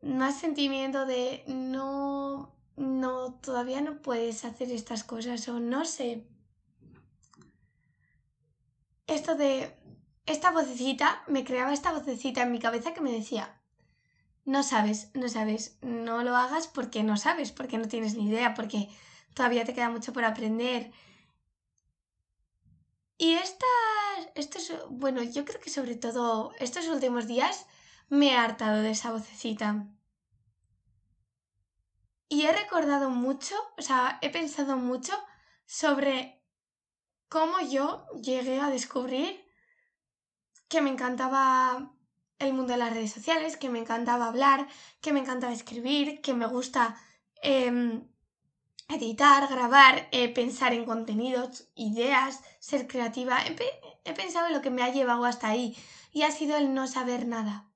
más 0.00 0.38
sentimiento 0.38 1.06
de 1.06 1.44
no, 1.46 2.54
no, 2.76 3.34
todavía 3.34 3.80
no 3.80 4.00
puedes 4.00 4.44
hacer 4.44 4.70
estas 4.72 5.04
cosas 5.04 5.46
o 5.48 5.60
no 5.60 5.84
sé. 5.84 6.26
Esto 9.06 9.34
de, 9.36 9.74
esta 10.26 10.50
vocecita, 10.50 11.22
me 11.26 11.44
creaba 11.44 11.72
esta 11.72 11.92
vocecita 11.92 12.42
en 12.42 12.52
mi 12.52 12.58
cabeza 12.58 12.92
que 12.94 13.00
me 13.00 13.12
decía, 13.12 13.58
no 14.44 14.62
sabes, 14.62 15.10
no 15.14 15.28
sabes, 15.28 15.76
no 15.82 16.22
lo 16.22 16.36
hagas 16.36 16.68
porque 16.68 17.02
no 17.02 17.16
sabes, 17.16 17.52
porque 17.52 17.76
no 17.76 17.86
tienes 17.86 18.16
ni 18.16 18.28
idea, 18.28 18.54
porque 18.54 18.88
todavía 19.34 19.64
te 19.64 19.74
queda 19.74 19.90
mucho 19.90 20.12
por 20.12 20.24
aprender. 20.24 20.90
Y 23.18 23.34
esta 23.34 23.66
esto 24.34 24.58
es, 24.58 24.72
bueno, 24.88 25.22
yo 25.22 25.44
creo 25.44 25.60
que 25.60 25.70
sobre 25.70 25.96
todo 25.96 26.52
estos 26.60 26.86
últimos 26.88 27.26
días 27.26 27.66
me 28.08 28.28
he 28.32 28.36
hartado 28.36 28.82
de 28.82 28.90
esa 28.90 29.12
vocecita. 29.12 29.86
Y 32.28 32.44
he 32.44 32.52
recordado 32.52 33.10
mucho, 33.10 33.54
o 33.76 33.82
sea, 33.82 34.18
he 34.22 34.30
pensado 34.30 34.76
mucho 34.76 35.12
sobre 35.66 36.42
cómo 37.28 37.60
yo 37.60 38.06
llegué 38.22 38.60
a 38.60 38.70
descubrir 38.70 39.44
que 40.68 40.82
me 40.82 40.90
encantaba 40.90 41.94
el 42.38 42.52
mundo 42.52 42.74
de 42.74 42.78
las 42.78 42.92
redes 42.92 43.12
sociales, 43.12 43.56
que 43.56 43.70
me 43.70 43.80
encantaba 43.80 44.28
hablar, 44.28 44.68
que 45.00 45.12
me 45.12 45.20
encantaba 45.20 45.52
escribir, 45.52 46.20
que 46.20 46.34
me 46.34 46.46
gusta 46.46 46.96
em, 47.42 48.06
editar, 48.88 49.48
grabar, 49.48 50.08
eh, 50.12 50.32
pensar 50.32 50.72
en 50.72 50.84
contenidos, 50.84 51.68
ideas, 51.74 52.42
ser 52.58 52.86
creativa. 52.86 53.38
He, 54.04 54.14
pensado 54.14 54.46
en 54.46 54.54
lo 54.54 54.62
que 54.62 54.70
me 54.70 54.82
ha 54.82 54.92
llevado 54.92 55.24
hasta 55.24 55.48
ahí 55.48 55.76
y 56.12 56.22
ha 56.22 56.30
sido 56.30 56.56
el 56.56 56.74
no 56.74 56.86
saber 56.86 57.26
nada. 57.26 57.70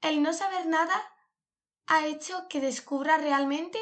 El 0.00 0.22
no 0.22 0.32
saber 0.32 0.66
nada 0.66 0.94
ha 1.86 2.06
hecho 2.06 2.46
que 2.48 2.60
descubra 2.60 3.18
realmente 3.18 3.78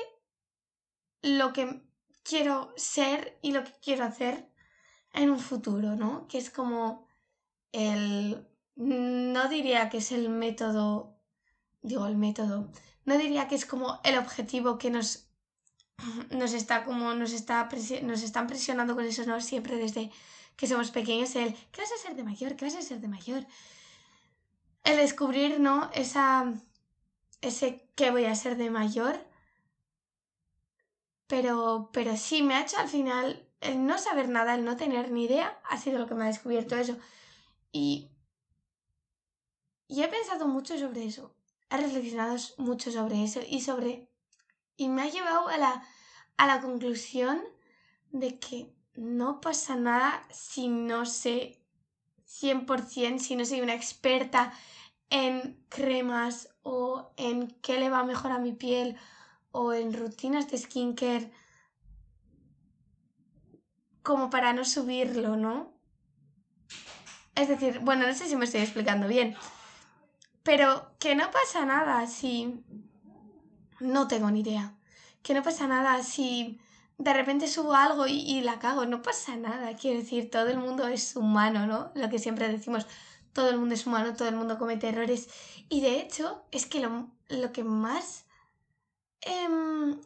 lo 1.21 1.53
que 1.53 1.83
quiero 2.23 2.73
ser 2.77 3.39
y 3.43 3.53
lo 3.53 3.65
que 3.65 3.73
quiero 3.83 4.05
hacer 4.05 4.51
en 5.13 5.31
un 5.31 5.39
futuro, 5.39 5.95
¿no? 5.95 6.27
Que 6.29 6.39
es 6.39 6.51
como 6.51 7.07
el... 7.73 8.49
No 8.77 9.49
diría 9.49 9.89
que 9.89 9.99
es 9.99 10.13
el 10.13 10.29
método, 10.29 11.19
digo 11.81 12.07
el 12.07 12.17
método, 12.17 12.71
no 13.07 13.17
diría 13.17 13.49
que 13.49 13.55
es 13.55 13.65
como 13.65 14.01
el 14.05 14.19
objetivo 14.19 14.77
que 14.77 14.91
nos, 14.91 15.26
nos 16.31 16.53
está 16.53 16.85
como 16.85 17.15
nos, 17.15 17.33
está 17.33 17.69
nos 18.03 18.23
están 18.23 18.47
presionando 18.47 18.95
con 18.95 19.05
eso, 19.05 19.25
¿no? 19.25 19.41
Siempre 19.41 19.77
desde 19.77 20.11
que 20.57 20.67
somos 20.67 20.91
pequeños, 20.91 21.35
el 21.37 21.55
¿qué 21.73 21.83
vas 21.83 21.93
a 21.93 22.03
ser 22.03 22.17
de 22.17 22.25
mayor? 22.25 22.57
¿Qué 22.57 22.65
vas 22.65 22.77
a 22.77 22.83
ser 22.83 23.01
de 23.01 23.09
mayor? 23.09 23.47
El 24.85 24.97
descubrir, 24.97 25.61
¿no? 25.61 25.91
Esa, 25.95 26.53
ese 27.41 27.89
qué 27.95 28.11
voy 28.11 28.25
a 28.25 28.35
ser 28.35 28.57
de 28.57 28.71
mayor. 28.71 29.19
Pero, 31.27 31.91
pero 31.93 32.17
sí, 32.17 32.43
me 32.43 32.55
ha 32.55 32.63
hecho 32.63 32.79
al 32.79 32.89
final 32.89 33.47
el 33.61 33.85
no 33.87 33.99
saber 33.99 34.29
nada, 34.29 34.55
el 34.55 34.65
no 34.65 34.77
tener 34.77 35.11
ni 35.11 35.25
idea, 35.25 35.61
ha 35.69 35.77
sido 35.79 35.99
lo 35.99 36.07
que 36.07 36.15
me 36.15 36.25
ha 36.25 36.29
descubierto 36.29 36.77
eso. 36.77 36.97
Y, 37.73 38.11
y 39.89 40.03
he 40.03 40.09
pensado 40.09 40.47
mucho 40.47 40.79
sobre 40.79 41.05
eso. 41.05 41.35
He 41.71 41.77
reflexionado 41.77 42.37
mucho 42.59 42.91
sobre 42.91 43.25
eso 43.25 43.41
y 43.47 43.61
sobre... 43.61 44.09
Y 44.77 44.89
me 44.89 45.03
ha 45.03 45.09
llevado 45.09 45.49
a 45.49 45.57
la, 45.59 45.83
a 46.37 46.47
la 46.47 46.61
conclusión 46.61 47.43
de 48.11 48.39
que 48.39 48.75
no 48.95 49.41
pasa 49.41 49.77
nada 49.77 50.27
si 50.31 50.69
no 50.69 51.07
sé 51.07 51.63
100%, 52.27 53.19
si 53.19 53.37
no 53.37 53.45
soy 53.45 53.61
una 53.61 53.75
experta 53.75 54.53
en 55.11 55.65
cremas 55.69 56.49
o 56.63 57.13
en 57.17 57.49
qué 57.63 57.79
le 57.79 57.91
va 57.91 58.05
mejor 58.05 58.33
a 58.33 58.39
mi 58.39 58.53
piel 58.53 58.97
o 59.53 59.73
en 59.73 59.93
rutinas 59.93 60.51
de 60.51 60.59
skincare 60.59 61.31
como 64.03 64.31
para 64.31 64.53
no 64.53 64.65
subirlo, 64.65 65.37
¿no? 65.37 65.73
Es 67.35 67.49
decir, 67.49 67.81
bueno, 67.81 68.07
no 68.07 68.15
sé 68.15 68.29
si 68.29 68.37
me 68.37 68.45
estoy 68.45 68.63
explicando 68.63 69.09
bien, 69.09 69.37
pero 70.43 70.97
que 70.99 71.15
no 71.15 71.31
pasa 71.31 71.67
nada 71.67 72.07
si 72.07 72.65
no 73.81 74.09
tengo 74.09 74.31
ni 74.31 74.41
idea, 74.41 74.75
que 75.23 75.35
no 75.35 75.43
pasa 75.43 75.67
nada 75.67 76.03
si 76.03 76.61
de 76.99 77.13
repente 77.13 77.49
subo 77.49 77.75
algo 77.75 78.07
y, 78.07 78.21
y 78.21 78.41
la 78.41 78.59
cago, 78.59 78.87
no 78.87 79.03
pasa 79.03 79.37
nada, 79.37 79.77
quiero 79.77 80.01
decir, 80.01 80.31
todo 80.31 80.49
el 80.49 80.59
mundo 80.59 80.87
es 80.89 81.17
humano, 81.17 81.67
¿no? 81.67 81.93
Lo 81.95 82.09
que 82.09 82.19
siempre 82.19 82.49
decimos, 82.49 82.87
todo 83.33 83.51
el 83.51 83.59
mundo 83.59 83.75
es 83.75 83.87
humano, 83.87 84.15
todo 84.15 84.29
el 84.29 84.37
mundo 84.37 84.59
comete 84.59 84.89
errores. 84.89 85.29
Y 85.69 85.83
de 85.83 86.01
hecho, 86.01 86.45
es 86.51 86.67
que 86.67 86.81
lo, 86.81 87.11
lo 87.29 87.53
que 87.53 87.65
más... 87.65 88.25
Em, 89.21 90.01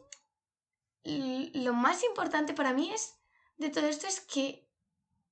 lo 1.05 1.73
más 1.73 2.03
importante 2.05 2.55
para 2.55 2.73
mí 2.73 2.91
es 2.93 3.17
de 3.57 3.71
todo 3.71 3.87
esto 3.87 4.07
es 4.07 4.21
que 4.21 4.69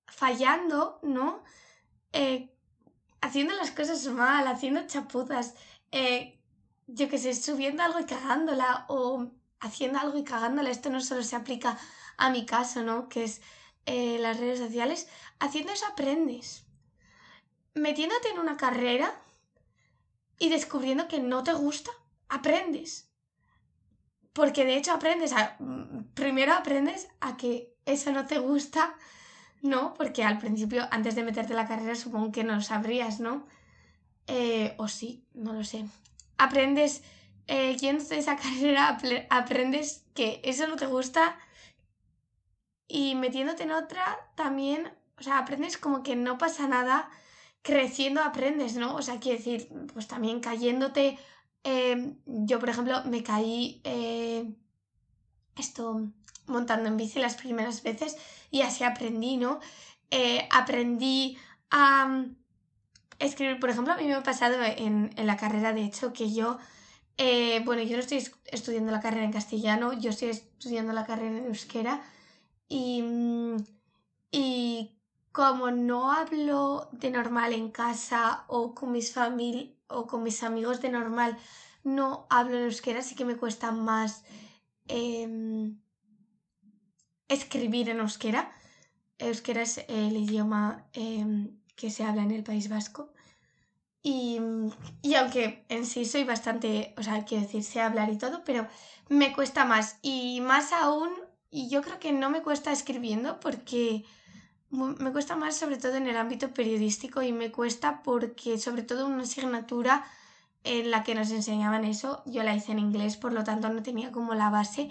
fallando, 0.07 1.00
¿no? 1.02 1.42
Eh, 2.12 2.54
haciendo 3.21 3.54
las 3.54 3.71
cosas 3.71 4.07
mal, 4.07 4.47
haciendo 4.47 4.87
chapuzas, 4.87 5.54
eh, 5.90 6.38
yo 6.88 7.09
que 7.09 7.18
sé, 7.18 7.35
subiendo 7.35 7.83
algo 7.83 8.00
y 8.00 8.04
cagándola 8.04 8.87
o 8.88 9.30
haciendo 9.61 10.00
algo 10.00 10.18
y 10.18 10.25
cagándola, 10.25 10.71
esto 10.71 10.90
no 10.90 11.00
solo 11.00 11.23
se 11.23 11.37
aplica 11.37 11.78
a 12.16 12.30
mi 12.30 12.45
caso, 12.47 12.83
¿no? 12.83 13.09
Que 13.09 13.25
es 13.25 13.40
eh, 13.87 14.18
las 14.21 14.38
redes 14.38 14.59
sociales, 14.59 15.09
haciendo 15.38 15.73
eso 15.73 15.87
aprendes 15.87 16.68
metiéndote 17.78 18.30
en 18.30 18.38
una 18.38 18.57
carrera 18.57 19.14
y 20.38 20.49
descubriendo 20.50 21.09
que 21.09 21.21
no 21.21 21.42
te 21.42 21.52
gusta, 21.52 21.90
aprendes. 22.28 23.11
Porque 24.33 24.64
de 24.64 24.76
hecho 24.76 24.92
aprendes 24.92 25.35
primero 26.14 26.52
aprendes 26.52 27.08
a 27.21 27.36
que 27.36 27.75
eso 27.86 28.13
no 28.13 28.26
te 28.26 28.39
gusta, 28.39 28.95
¿no? 29.63 29.95
Porque 29.95 30.23
al 30.23 30.39
principio, 30.39 30.86
antes 30.91 31.15
de 31.17 31.25
meterte 31.25 31.52
en 31.52 31.56
la 31.56 31.67
carrera, 31.67 31.95
supongo 31.95 32.30
que 32.30 32.45
no 32.45 32.54
lo 32.56 32.60
sabrías, 32.60 33.19
¿no? 33.19 33.47
Eh, 34.26 34.75
o 34.78 34.86
sí, 34.86 35.25
no 35.34 35.52
lo 35.52 35.65
sé. 35.65 35.86
Aprendes, 36.39 37.03
eh, 37.47 37.77
yéndote 37.77 38.19
esa 38.19 38.37
carrera, 38.43 38.99
aprendes 39.31 40.07
que 40.15 40.41
eso 40.45 40.67
no 40.67 40.77
te 40.77 40.87
gusta 40.87 41.37
y 42.89 43.15
metiéndote 43.15 43.65
en 43.65 43.73
otra 43.73 44.19
también, 44.35 44.91
o 45.19 45.23
sea, 45.23 45.39
aprendes 45.39 45.77
como 45.77 46.03
que 46.03 46.17
no 46.17 46.39
pasa 46.39 46.67
nada 46.67 47.11
creciendo 47.63 48.23
aprendes, 48.23 48.77
¿no? 48.77 48.95
O 48.95 49.03
sea, 49.03 49.21
quiero 49.21 49.39
decir, 49.39 49.69
pues 49.93 50.07
también 50.09 50.41
cayéndote. 50.41 51.19
Eh, 51.65 52.15
yo, 52.25 52.59
por 52.59 52.71
ejemplo, 52.71 53.03
me 53.05 53.23
caí 53.23 53.83
eh, 53.85 54.55
esto 55.57 56.09
montando 56.47 56.89
en 56.89 56.97
bici 56.97 57.19
las 57.19 57.35
primeras 57.35 57.83
veces 57.83 58.17
y 58.51 58.63
así 58.63 58.85
aprendí, 58.85 59.37
¿no? 59.37 59.61
Eh, 60.11 60.49
aprendí 60.51 61.37
a 61.71 62.25
escribir, 63.19 63.59
por 63.61 63.71
ejemplo, 63.71 63.93
a 63.93 63.97
mí 63.97 64.04
me 64.04 64.15
ha 64.15 64.23
pasado 64.23 64.63
en, 64.63 65.11
en 65.17 65.26
la 65.26 65.37
carrera, 65.37 65.73
de 65.73 65.83
hecho, 65.83 66.13
que 66.13 66.33
yo, 66.33 66.59
bueno, 67.65 67.83
yo 67.83 67.97
no 67.97 68.02
estoy 68.02 68.25
estudiando 68.47 68.93
la 68.93 69.00
carrera 69.00 69.25
en 69.25 69.33
castellano, 69.33 69.93
yo 69.93 70.11
estoy 70.11 70.28
estudiando 70.28 70.93
la 70.93 71.04
carrera 71.04 71.37
en 71.39 71.47
euskera 71.47 72.02
y, 72.69 73.02
mm, 73.02 73.57
y 74.31 74.99
como 75.33 75.71
no 75.71 76.13
hablo 76.13 76.89
de 76.93 77.11
normal 77.11 77.52
en 77.52 77.71
casa 77.71 78.45
o 78.49 78.75
con 78.75 78.93
mis 78.93 79.13
familia 79.13 79.73
o 79.89 80.07
con 80.07 80.23
mis 80.23 80.43
amigos 80.43 80.81
de 80.81 80.91
normal, 80.91 81.39
no 81.85 82.26
hablo 82.28 82.57
en 82.57 82.65
euskera, 82.65 83.00
así 83.00 83.15
que 83.15 83.25
me 83.25 83.37
cuesta 83.37 83.73
más 83.73 84.25
em, 84.89 85.78
escribir 87.28 87.89
en 87.89 88.00
euskera. 88.00 88.52
Euskera 89.19 89.63
es 89.63 89.78
el 89.89 90.17
idioma 90.17 90.87
em, 90.93 91.59
que 91.78 91.91
se 91.91 92.04
habla 92.04 92.23
en 92.23 92.32
el 92.32 92.45
País 92.45 92.69
Vasco. 92.69 93.12
Y, 94.02 94.41
y, 95.02 95.14
aunque 95.14 95.64
en 95.69 95.86
sí 95.86 96.04
soy 96.04 96.25
bastante, 96.25 96.95
o 96.99 97.02
sea, 97.02 97.25
quiero 97.25 97.45
decir, 97.45 97.64
sé 97.64 97.80
hablar 97.80 98.10
y 98.10 98.19
todo, 98.19 98.43
pero 98.45 98.67
me 99.08 99.32
cuesta 99.32 99.64
más. 99.64 99.99
Y 100.02 100.41
más 100.41 100.73
aún, 100.73 101.10
y 101.50 101.69
yo 101.71 101.82
creo 101.82 101.99
que 101.99 102.12
no 102.12 102.30
me 102.30 102.43
cuesta 102.43 102.73
escribiendo 102.73 103.41
porque 103.41 104.04
me 104.71 105.12
cuesta 105.12 105.34
más 105.36 105.56
sobre 105.56 105.78
todo 105.78 105.95
en 105.97 106.06
el 106.08 106.17
ámbito 106.17 106.52
periodístico 106.52 107.23
y 107.23 107.32
me 107.32 107.50
cuesta 107.50 108.02
porque 108.02 108.58
sobre 108.58 108.82
todo 108.82 109.06
una 109.06 109.23
asignatura 109.23 110.04
en 110.64 110.91
la 110.91 111.04
que 111.04 111.14
nos 111.14 111.30
enseñaban 111.30 111.84
eso, 111.84 112.23
yo 112.26 112.43
la 112.43 112.54
hice 112.54 112.73
en 112.73 112.78
inglés, 112.78 113.17
por 113.17 113.32
lo 113.32 113.45
tanto 113.45 113.69
no 113.71 113.82
tenía 113.82 114.12
como 114.12 114.34
la 114.34 114.50
base 114.50 114.91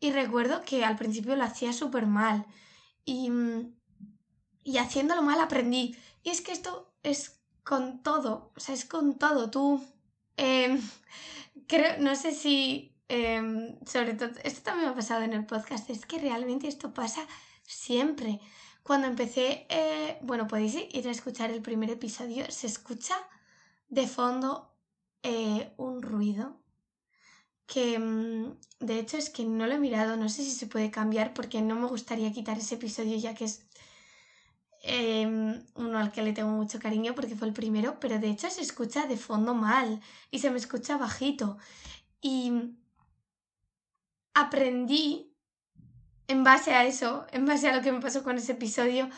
y 0.00 0.10
recuerdo 0.10 0.62
que 0.62 0.84
al 0.84 0.96
principio 0.96 1.36
lo 1.36 1.44
hacía 1.44 1.72
súper 1.72 2.06
mal 2.06 2.46
y, 3.04 3.30
y 4.64 4.78
haciéndolo 4.78 5.22
mal 5.22 5.40
aprendí. 5.40 5.96
Y 6.22 6.30
es 6.30 6.40
que 6.40 6.52
esto 6.52 6.92
es 7.02 7.40
con 7.64 8.02
todo, 8.02 8.52
o 8.56 8.60
sea, 8.60 8.74
es 8.74 8.84
con 8.84 9.18
todo. 9.18 9.50
Tú, 9.50 9.84
em, 10.36 10.80
creo, 11.68 11.98
no 11.98 12.16
sé 12.16 12.32
si, 12.32 12.94
em, 13.08 13.78
sobre 13.86 14.14
todo, 14.14 14.30
esto 14.44 14.62
también 14.62 14.86
me 14.86 14.92
ha 14.92 14.96
pasado 14.96 15.22
en 15.22 15.32
el 15.32 15.46
podcast, 15.46 15.90
es 15.90 16.06
que 16.06 16.18
realmente 16.18 16.68
esto 16.68 16.92
pasa 16.94 17.26
siempre. 17.64 18.40
Cuando 18.82 19.06
empecé, 19.06 19.66
eh, 19.68 20.18
bueno, 20.22 20.48
podéis 20.48 20.74
ir 20.74 21.08
a 21.08 21.12
escuchar 21.12 21.50
el 21.50 21.62
primer 21.62 21.90
episodio, 21.90 22.50
se 22.50 22.66
escucha 22.66 23.16
de 23.88 24.06
fondo 24.08 24.72
eh, 25.22 25.72
un 25.76 26.02
ruido 26.02 26.62
que 27.66 27.98
mm, 27.98 28.58
de 28.80 28.98
hecho 28.98 29.16
es 29.16 29.30
que 29.30 29.44
no 29.44 29.66
lo 29.66 29.74
he 29.74 29.78
mirado, 29.78 30.16
no 30.16 30.28
sé 30.28 30.42
si 30.44 30.50
se 30.50 30.66
puede 30.66 30.90
cambiar 30.90 31.32
porque 31.32 31.62
no 31.62 31.74
me 31.76 31.86
gustaría 31.86 32.32
quitar 32.32 32.58
ese 32.58 32.74
episodio 32.74 33.16
ya 33.16 33.34
que 33.34 33.44
es 33.44 33.66
em, 34.82 35.62
uno 35.74 35.98
al 35.98 36.12
que 36.12 36.22
le 36.22 36.32
tengo 36.32 36.50
mucho 36.50 36.78
cariño 36.78 37.14
porque 37.14 37.36
fue 37.36 37.48
el 37.48 37.54
primero, 37.54 37.98
pero 38.00 38.18
de 38.18 38.28
hecho 38.30 38.50
se 38.50 38.62
escucha 38.62 39.06
de 39.06 39.16
fondo 39.16 39.54
mal 39.54 40.00
y 40.30 40.40
se 40.40 40.50
me 40.50 40.58
escucha 40.58 40.96
bajito. 40.96 41.58
Y 42.20 42.52
aprendí 44.34 45.32
en 46.28 46.44
base 46.44 46.74
a 46.74 46.84
eso, 46.84 47.26
en 47.32 47.46
base 47.46 47.68
a 47.68 47.76
lo 47.76 47.82
que 47.82 47.92
me 47.92 48.00
pasó 48.00 48.22
con 48.22 48.36
ese 48.38 48.52
episodio, 48.52 49.08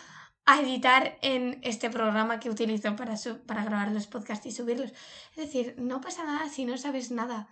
a 0.46 0.60
editar 0.60 1.18
en 1.22 1.58
este 1.62 1.88
programa 1.90 2.38
que 2.38 2.50
utilizo 2.50 2.94
para, 2.96 3.14
para 3.46 3.64
grabar 3.64 3.90
los 3.92 4.06
podcasts 4.06 4.46
y 4.46 4.52
subirlos. 4.52 4.92
Es 5.30 5.36
decir, 5.36 5.74
no 5.78 6.00
pasa 6.00 6.24
nada 6.24 6.48
si 6.48 6.66
no 6.66 6.76
sabes 6.76 7.10
nada, 7.10 7.48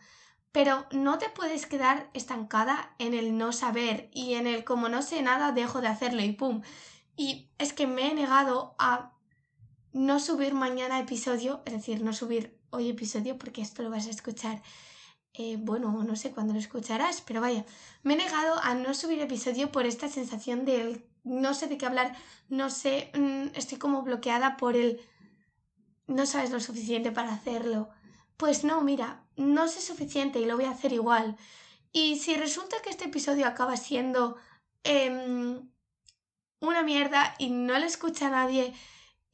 pero 0.52 0.86
no 0.92 1.18
te 1.18 1.30
puedes 1.30 1.66
quedar 1.66 2.10
estancada 2.12 2.94
en 2.98 3.14
el 3.14 3.38
no 3.38 3.52
saber 3.52 4.10
y 4.12 4.34
en 4.34 4.46
el 4.46 4.64
como 4.64 4.88
no 4.90 5.00
sé 5.00 5.22
nada 5.22 5.52
dejo 5.52 5.80
de 5.80 5.88
hacerlo 5.88 6.22
y 6.22 6.32
pum. 6.32 6.62
Y 7.16 7.50
es 7.58 7.72
que 7.72 7.86
me 7.86 8.10
he 8.10 8.14
negado 8.14 8.74
a 8.78 9.12
no 9.92 10.18
subir 10.18 10.54
mañana 10.54 10.98
episodio, 10.98 11.62
es 11.66 11.72
decir, 11.74 12.02
no 12.02 12.12
subir 12.12 12.58
hoy 12.70 12.88
episodio 12.88 13.36
porque 13.38 13.60
esto 13.60 13.82
lo 13.82 13.90
vas 13.90 14.06
a 14.06 14.10
escuchar 14.10 14.62
eh, 15.34 15.56
bueno, 15.58 16.02
no 16.04 16.14
sé 16.14 16.30
cuándo 16.32 16.52
lo 16.52 16.58
escucharás, 16.58 17.22
pero 17.22 17.40
vaya, 17.40 17.64
me 18.02 18.14
he 18.14 18.16
negado 18.18 18.58
a 18.62 18.74
no 18.74 18.92
subir 18.92 19.20
episodio 19.20 19.72
por 19.72 19.86
esta 19.86 20.08
sensación 20.08 20.66
de 20.66 21.06
no 21.24 21.54
sé 21.54 21.68
de 21.68 21.78
qué 21.78 21.86
hablar, 21.86 22.14
no 22.50 22.68
sé, 22.68 23.10
mm, 23.14 23.56
estoy 23.56 23.78
como 23.78 24.02
bloqueada 24.02 24.56
por 24.58 24.76
el 24.76 25.00
no 26.06 26.26
sabes 26.26 26.50
lo 26.50 26.60
suficiente 26.60 27.12
para 27.12 27.32
hacerlo. 27.32 27.88
pues 28.36 28.64
no, 28.64 28.80
mira, 28.82 29.24
no 29.36 29.68
sé 29.68 29.80
suficiente 29.80 30.40
y 30.40 30.46
lo 30.46 30.56
voy 30.56 30.64
a 30.66 30.72
hacer 30.72 30.92
igual. 30.92 31.36
Y 31.92 32.16
si 32.18 32.34
resulta 32.36 32.76
que 32.82 32.90
este 32.90 33.04
episodio 33.06 33.46
acaba 33.46 33.76
siendo 33.76 34.36
em, 34.84 35.70
una 36.62 36.82
mierda 36.82 37.34
y 37.38 37.50
no 37.50 37.78
le 37.78 37.86
escucha 37.86 38.28
a 38.28 38.30
nadie 38.30 38.72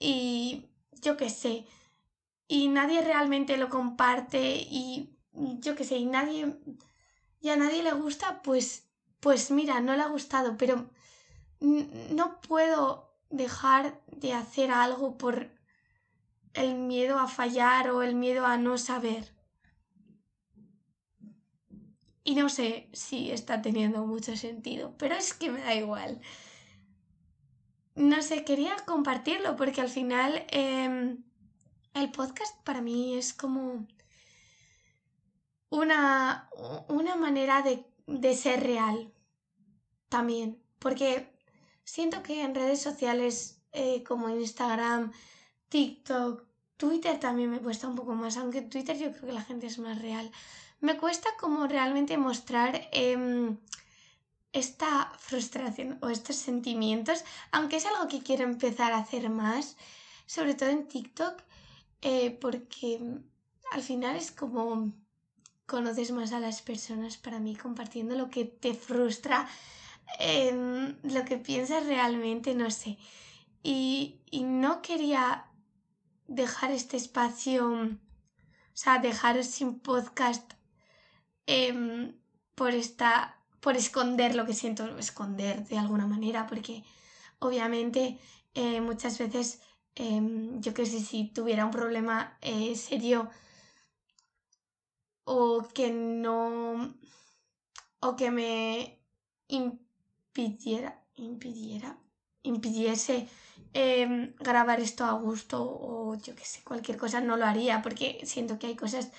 y 0.00 0.66
yo 1.00 1.16
qué 1.16 1.30
sé, 1.30 1.66
y 2.48 2.68
nadie 2.68 3.02
realmente 3.02 3.56
lo 3.56 3.68
comparte 3.68 4.56
y 4.56 5.14
yo 5.32 5.76
qué 5.76 5.84
sé, 5.84 5.98
y 5.98 6.06
nadie 6.06 6.56
y 7.40 7.50
a 7.50 7.56
nadie 7.56 7.84
le 7.84 7.92
gusta, 7.92 8.42
pues 8.42 8.88
pues 9.20 9.50
mira, 9.50 9.80
no 9.80 9.94
le 9.96 10.02
ha 10.02 10.08
gustado, 10.08 10.56
pero 10.56 10.90
no 11.60 12.40
puedo 12.40 13.16
dejar 13.30 14.00
de 14.06 14.32
hacer 14.32 14.70
algo 14.70 15.18
por 15.18 15.50
el 16.54 16.74
miedo 16.74 17.18
a 17.18 17.28
fallar 17.28 17.90
o 17.90 18.02
el 18.02 18.14
miedo 18.14 18.46
a 18.46 18.56
no 18.56 18.78
saber. 18.78 19.34
Y 22.24 22.34
no 22.34 22.48
sé 22.48 22.88
si 22.92 23.30
está 23.30 23.62
teniendo 23.62 24.06
mucho 24.06 24.36
sentido, 24.36 24.94
pero 24.98 25.14
es 25.14 25.34
que 25.34 25.50
me 25.50 25.62
da 25.62 25.74
igual. 25.74 26.20
No 27.98 28.22
sé, 28.22 28.44
quería 28.44 28.76
compartirlo 28.86 29.56
porque 29.56 29.80
al 29.80 29.88
final 29.88 30.46
em, 30.50 31.24
el 31.94 32.12
podcast 32.12 32.56
para 32.62 32.80
mí 32.80 33.18
es 33.18 33.34
como 33.34 33.88
una, 35.68 36.48
una 36.86 37.16
manera 37.16 37.62
de, 37.62 37.84
de 38.06 38.34
ser 38.36 38.62
real 38.62 39.12
también. 40.08 40.62
Porque 40.78 41.28
siento 41.82 42.22
que 42.22 42.42
en 42.42 42.54
redes 42.54 42.80
sociales 42.80 43.64
eh, 43.72 44.04
como 44.04 44.28
Instagram, 44.28 45.10
TikTok, 45.68 46.44
Twitter 46.76 47.18
también 47.18 47.50
me 47.50 47.58
cuesta 47.60 47.88
un 47.88 47.96
poco 47.96 48.14
más, 48.14 48.36
aunque 48.36 48.58
en 48.58 48.70
Twitter 48.70 48.96
yo 48.96 49.10
creo 49.10 49.26
que 49.26 49.32
la 49.32 49.42
gente 49.42 49.66
es 49.66 49.80
más 49.80 50.00
real. 50.00 50.30
Me 50.78 50.96
cuesta 50.98 51.30
como 51.40 51.66
realmente 51.66 52.16
mostrar 52.16 52.88
em, 52.92 53.58
esta 54.58 55.12
frustración 55.18 55.98
o 56.02 56.08
estos 56.08 56.36
sentimientos, 56.36 57.24
aunque 57.52 57.76
es 57.76 57.86
algo 57.86 58.08
que 58.08 58.22
quiero 58.22 58.44
empezar 58.44 58.92
a 58.92 58.98
hacer 58.98 59.30
más, 59.30 59.76
sobre 60.26 60.54
todo 60.54 60.68
en 60.70 60.88
TikTok, 60.88 61.42
eh, 62.02 62.30
porque 62.40 63.00
al 63.72 63.82
final 63.82 64.16
es 64.16 64.30
como 64.30 64.92
conoces 65.66 66.12
más 66.12 66.32
a 66.32 66.40
las 66.40 66.62
personas 66.62 67.18
para 67.18 67.38
mí 67.40 67.54
compartiendo 67.54 68.14
lo 68.16 68.30
que 68.30 68.44
te 68.46 68.74
frustra, 68.74 69.48
em, 70.18 70.96
lo 71.02 71.24
que 71.24 71.36
piensas 71.36 71.86
realmente, 71.86 72.54
no 72.54 72.70
sé. 72.70 72.98
Y, 73.62 74.20
y 74.30 74.44
no 74.44 74.80
quería 74.82 75.46
dejar 76.26 76.70
este 76.70 76.96
espacio, 76.96 77.70
o 77.70 77.96
sea, 78.74 78.98
dejaros 78.98 79.46
sin 79.46 79.80
podcast 79.80 80.52
em, 81.46 82.14
por 82.54 82.70
esta, 82.70 83.37
por 83.60 83.76
esconder 83.76 84.34
lo 84.34 84.46
que 84.46 84.54
siento, 84.54 84.98
esconder 84.98 85.66
de 85.66 85.78
alguna 85.78 86.06
manera, 86.06 86.46
porque 86.46 86.84
obviamente 87.40 88.18
eh, 88.54 88.80
muchas 88.80 89.18
veces, 89.18 89.60
em, 89.94 90.60
yo 90.60 90.74
que 90.74 90.86
sé, 90.86 91.00
si 91.00 91.24
tuviera 91.28 91.64
un 91.64 91.70
problema 91.72 92.38
eh, 92.42 92.74
serio 92.76 93.30
o 95.24 95.66
que 95.74 95.90
no, 95.90 96.94
o 98.00 98.16
que 98.16 98.30
me 98.30 98.98
impidiera, 99.48 100.90
impidiera, 101.16 101.98
impidiese 102.42 103.28
Em, 103.74 104.34
grabar 104.48 104.80
esto 104.80 105.04
a 105.04 105.12
gusto 105.12 105.56
o 105.62 106.14
yo 106.24 106.34
que 106.34 106.44
sé, 106.44 106.58
cualquier 106.64 106.96
cosa 106.96 107.20
no 107.20 107.36
lo 107.36 107.44
haría 107.46 107.82
porque 107.82 108.20
siento 108.24 108.58
que 108.58 108.66
hay 108.68 108.76
cosas 108.76 109.10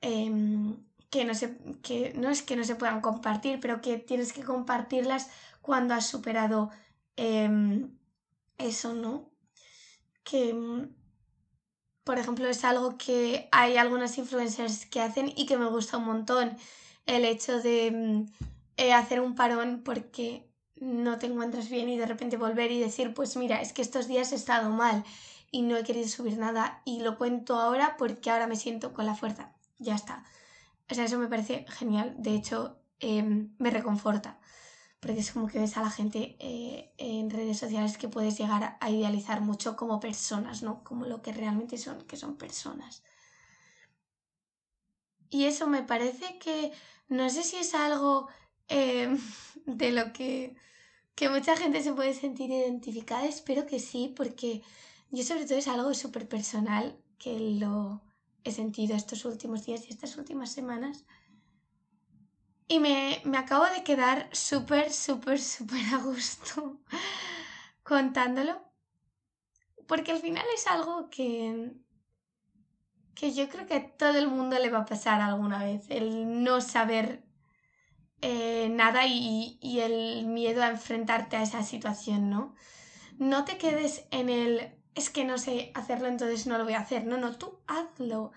em, 0.00 0.76
que 1.10 1.24
no 1.24 1.34
se, 1.34 1.56
que 1.82 2.12
no 2.14 2.30
es 2.30 2.42
que 2.42 2.56
no 2.56 2.64
se 2.64 2.74
puedan 2.74 3.00
compartir, 3.00 3.60
pero 3.60 3.80
que 3.80 3.98
tienes 3.98 4.32
que 4.32 4.42
compartirlas 4.42 5.30
cuando 5.62 5.94
has 5.94 6.06
superado 6.06 6.70
em, 7.16 7.90
eso, 8.58 8.94
¿no? 8.94 9.30
Que, 10.24 10.54
por 12.04 12.18
ejemplo, 12.18 12.46
es 12.48 12.64
algo 12.64 12.98
que 12.98 13.48
hay 13.52 13.76
algunas 13.76 14.18
influencers 14.18 14.86
que 14.86 15.00
hacen 15.00 15.32
y 15.36 15.46
que 15.46 15.56
me 15.56 15.66
gusta 15.66 15.98
un 15.98 16.04
montón. 16.04 16.56
El 17.06 17.24
hecho 17.24 17.60
de 17.60 18.26
eh, 18.76 18.92
hacer 18.92 19.20
un 19.20 19.34
parón 19.34 19.82
porque 19.84 20.48
no 20.76 21.18
te 21.18 21.26
encuentras 21.26 21.68
bien 21.68 21.88
y 21.88 21.98
de 21.98 22.06
repente 22.06 22.36
volver 22.36 22.70
y 22.70 22.80
decir, 22.80 23.14
pues 23.14 23.36
mira, 23.36 23.60
es 23.60 23.72
que 23.72 23.82
estos 23.82 24.06
días 24.08 24.32
he 24.32 24.36
estado 24.36 24.70
mal 24.70 25.04
y 25.50 25.62
no 25.62 25.76
he 25.76 25.84
querido 25.84 26.08
subir 26.08 26.38
nada 26.38 26.82
y 26.84 27.00
lo 27.00 27.18
cuento 27.18 27.56
ahora 27.56 27.96
porque 27.98 28.30
ahora 28.30 28.46
me 28.46 28.56
siento 28.56 28.92
con 28.92 29.06
la 29.06 29.14
fuerza. 29.14 29.52
Ya 29.78 29.94
está. 29.94 30.24
O 30.90 30.94
sea, 30.94 31.04
eso 31.04 31.18
me 31.18 31.28
parece 31.28 31.66
genial. 31.68 32.14
De 32.18 32.34
hecho, 32.34 32.78
em, 33.00 33.54
me 33.58 33.70
reconforta. 33.70 34.40
Porque 35.00 35.20
es 35.20 35.32
como 35.32 35.48
que 35.48 35.60
ves 35.60 35.76
a 35.76 35.82
la 35.82 35.90
gente 35.90 36.36
eh, 36.40 36.92
en 36.98 37.30
redes 37.30 37.58
sociales 37.58 37.98
que 37.98 38.08
puedes 38.08 38.38
llegar 38.38 38.76
a 38.80 38.90
idealizar 38.90 39.40
mucho 39.40 39.76
como 39.76 40.00
personas, 40.00 40.62
¿no? 40.62 40.82
Como 40.84 41.06
lo 41.06 41.22
que 41.22 41.32
realmente 41.32 41.78
son, 41.78 42.02
que 42.06 42.16
son 42.16 42.36
personas. 42.36 43.02
Y 45.30 45.44
eso 45.44 45.66
me 45.66 45.82
parece 45.82 46.38
que, 46.38 46.72
no 47.08 47.28
sé 47.30 47.42
si 47.42 47.56
es 47.56 47.74
algo 47.74 48.28
em, 48.68 49.18
de 49.66 49.92
lo 49.92 50.12
que 50.12 50.56
que 51.18 51.28
mucha 51.28 51.56
gente 51.56 51.82
se 51.82 51.92
puede 51.92 52.14
sentir 52.14 52.48
identificada, 52.52 53.26
espero 53.26 53.66
que 53.66 53.80
sí, 53.80 54.14
porque 54.16 54.62
yo 55.10 55.24
sobre 55.24 55.46
todo 55.46 55.58
es 55.58 55.66
algo 55.66 55.92
súper 55.92 56.28
personal 56.28 56.96
que 57.18 57.36
lo 57.58 58.02
he 58.44 58.52
sentido 58.52 58.96
estos 58.96 59.24
últimos 59.24 59.64
días 59.66 59.86
y 59.86 59.90
estas 59.90 60.16
últimas 60.16 60.52
semanas. 60.52 61.04
Y 62.66 62.80
me, 62.80 63.20
me 63.24 63.38
acabo 63.38 63.64
de 63.64 63.82
quedar 63.82 64.28
súper, 64.32 64.92
súper, 64.92 65.40
súper 65.40 65.82
a 65.94 65.98
gusto 65.98 66.80
contándolo. 67.82 68.60
Porque 69.86 70.12
al 70.12 70.18
final 70.18 70.44
es 70.54 70.66
algo 70.66 71.08
que, 71.08 71.72
que 73.14 73.32
yo 73.32 73.48
creo 73.48 73.66
que 73.66 73.74
a 73.74 73.96
todo 73.96 74.18
el 74.18 74.28
mundo 74.28 74.58
le 74.58 74.68
va 74.68 74.80
a 74.80 74.84
pasar 74.84 75.22
alguna 75.22 75.64
vez. 75.64 75.86
El 75.88 76.44
no 76.44 76.60
saber 76.60 77.24
eh, 78.20 78.68
nada 78.70 79.06
y, 79.06 79.58
y, 79.62 79.80
el 79.80 80.26
miedo 80.26 80.62
a 80.62 80.68
enfrentarte 80.68 81.36
a 81.36 81.42
esa 81.42 81.62
situación, 81.62 82.28
¿no? 82.28 82.54
No 83.16 83.44
te 83.44 83.56
quedes 83.58 84.06
en 84.10 84.28
el 84.28 84.77
es 84.98 85.10
que 85.10 85.24
no 85.24 85.38
sé 85.38 85.70
hacerlo, 85.74 86.08
entonces 86.08 86.46
no 86.46 86.58
lo 86.58 86.64
voy 86.64 86.74
a 86.74 86.80
hacer. 86.80 87.06
No, 87.06 87.16
no, 87.16 87.36
tú 87.36 87.60
hazlo. 87.66 88.32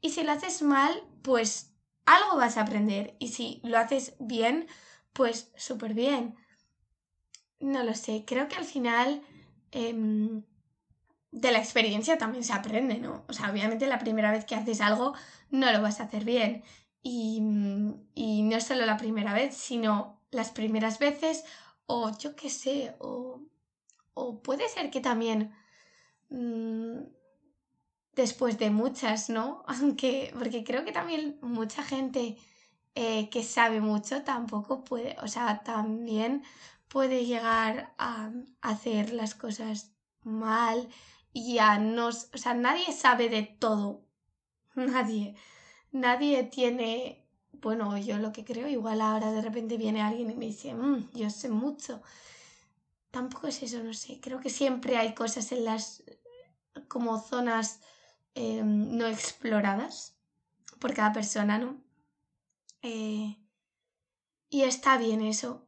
Y 0.00 0.10
si 0.10 0.22
lo 0.22 0.32
haces 0.32 0.62
mal, 0.62 1.02
pues 1.22 1.74
algo 2.06 2.36
vas 2.36 2.56
a 2.56 2.62
aprender. 2.62 3.16
Y 3.18 3.28
si 3.28 3.60
lo 3.64 3.78
haces 3.78 4.14
bien, 4.20 4.68
pues 5.12 5.52
súper 5.56 5.94
bien. 5.94 6.36
No 7.60 7.82
lo 7.84 7.94
sé, 7.94 8.24
creo 8.26 8.48
que 8.48 8.56
al 8.56 8.64
final 8.64 9.22
em, 9.70 10.42
de 11.30 11.52
la 11.52 11.58
experiencia 11.58 12.18
también 12.18 12.44
se 12.44 12.52
aprende, 12.52 12.98
¿no? 12.98 13.24
O 13.28 13.32
sea, 13.32 13.50
obviamente 13.50 13.86
la 13.86 13.98
primera 13.98 14.32
vez 14.32 14.44
que 14.44 14.54
haces 14.54 14.80
algo 14.80 15.14
no 15.50 15.70
lo 15.72 15.80
vas 15.80 16.00
a 16.00 16.04
hacer 16.04 16.24
bien. 16.24 16.64
Y, 17.02 17.42
y 18.14 18.42
no 18.42 18.60
solo 18.60 18.86
la 18.86 18.96
primera 18.96 19.34
vez, 19.34 19.56
sino 19.56 20.20
las 20.30 20.50
primeras 20.50 20.98
veces 20.98 21.44
o 21.86 22.16
yo 22.16 22.36
qué 22.36 22.48
sé, 22.50 22.94
o, 23.00 23.40
o 24.14 24.42
puede 24.42 24.68
ser 24.68 24.90
que 24.90 25.00
también 25.00 25.52
después 28.14 28.58
de 28.58 28.70
muchas, 28.70 29.30
¿no? 29.30 29.64
Aunque, 29.66 30.32
porque 30.38 30.64
creo 30.64 30.84
que 30.84 30.92
también 30.92 31.38
mucha 31.42 31.82
gente 31.82 32.36
eh, 32.94 33.28
que 33.30 33.42
sabe 33.42 33.80
mucho 33.80 34.22
tampoco 34.22 34.84
puede, 34.84 35.16
o 35.22 35.28
sea, 35.28 35.62
también 35.64 36.42
puede 36.88 37.24
llegar 37.26 37.94
a 37.98 38.30
hacer 38.60 39.12
las 39.12 39.34
cosas 39.34 39.92
mal 40.22 40.88
y 41.32 41.58
a 41.58 41.78
no, 41.78 42.08
o 42.08 42.12
sea, 42.12 42.54
nadie 42.54 42.92
sabe 42.92 43.28
de 43.28 43.42
todo, 43.42 44.04
nadie 44.74 45.36
nadie 45.92 46.44
tiene, 46.44 47.26
bueno, 47.52 47.96
yo 47.98 48.18
lo 48.18 48.32
que 48.32 48.44
creo, 48.44 48.68
igual 48.68 49.00
ahora 49.00 49.30
de 49.32 49.42
repente 49.42 49.76
viene 49.76 50.02
alguien 50.02 50.30
y 50.30 50.34
me 50.34 50.46
dice, 50.46 50.74
mmm, 50.74 51.10
yo 51.14 51.30
sé 51.30 51.50
mucho. 51.50 52.02
Tampoco 53.10 53.46
es 53.46 53.62
eso, 53.62 53.82
no 53.82 53.92
sé. 53.92 54.20
Creo 54.20 54.40
que 54.40 54.48
siempre 54.50 54.96
hay 54.96 55.14
cosas 55.14 55.52
en 55.52 55.64
las 55.64 56.02
como 56.88 57.18
zonas 57.18 57.80
em, 58.34 58.96
no 58.96 59.06
exploradas 59.06 60.16
por 60.78 60.94
cada 60.94 61.12
persona, 61.12 61.58
¿no? 61.58 61.80
Eh, 62.82 63.38
y 64.50 64.62
está 64.62 64.98
bien 64.98 65.22
eso. 65.22 65.66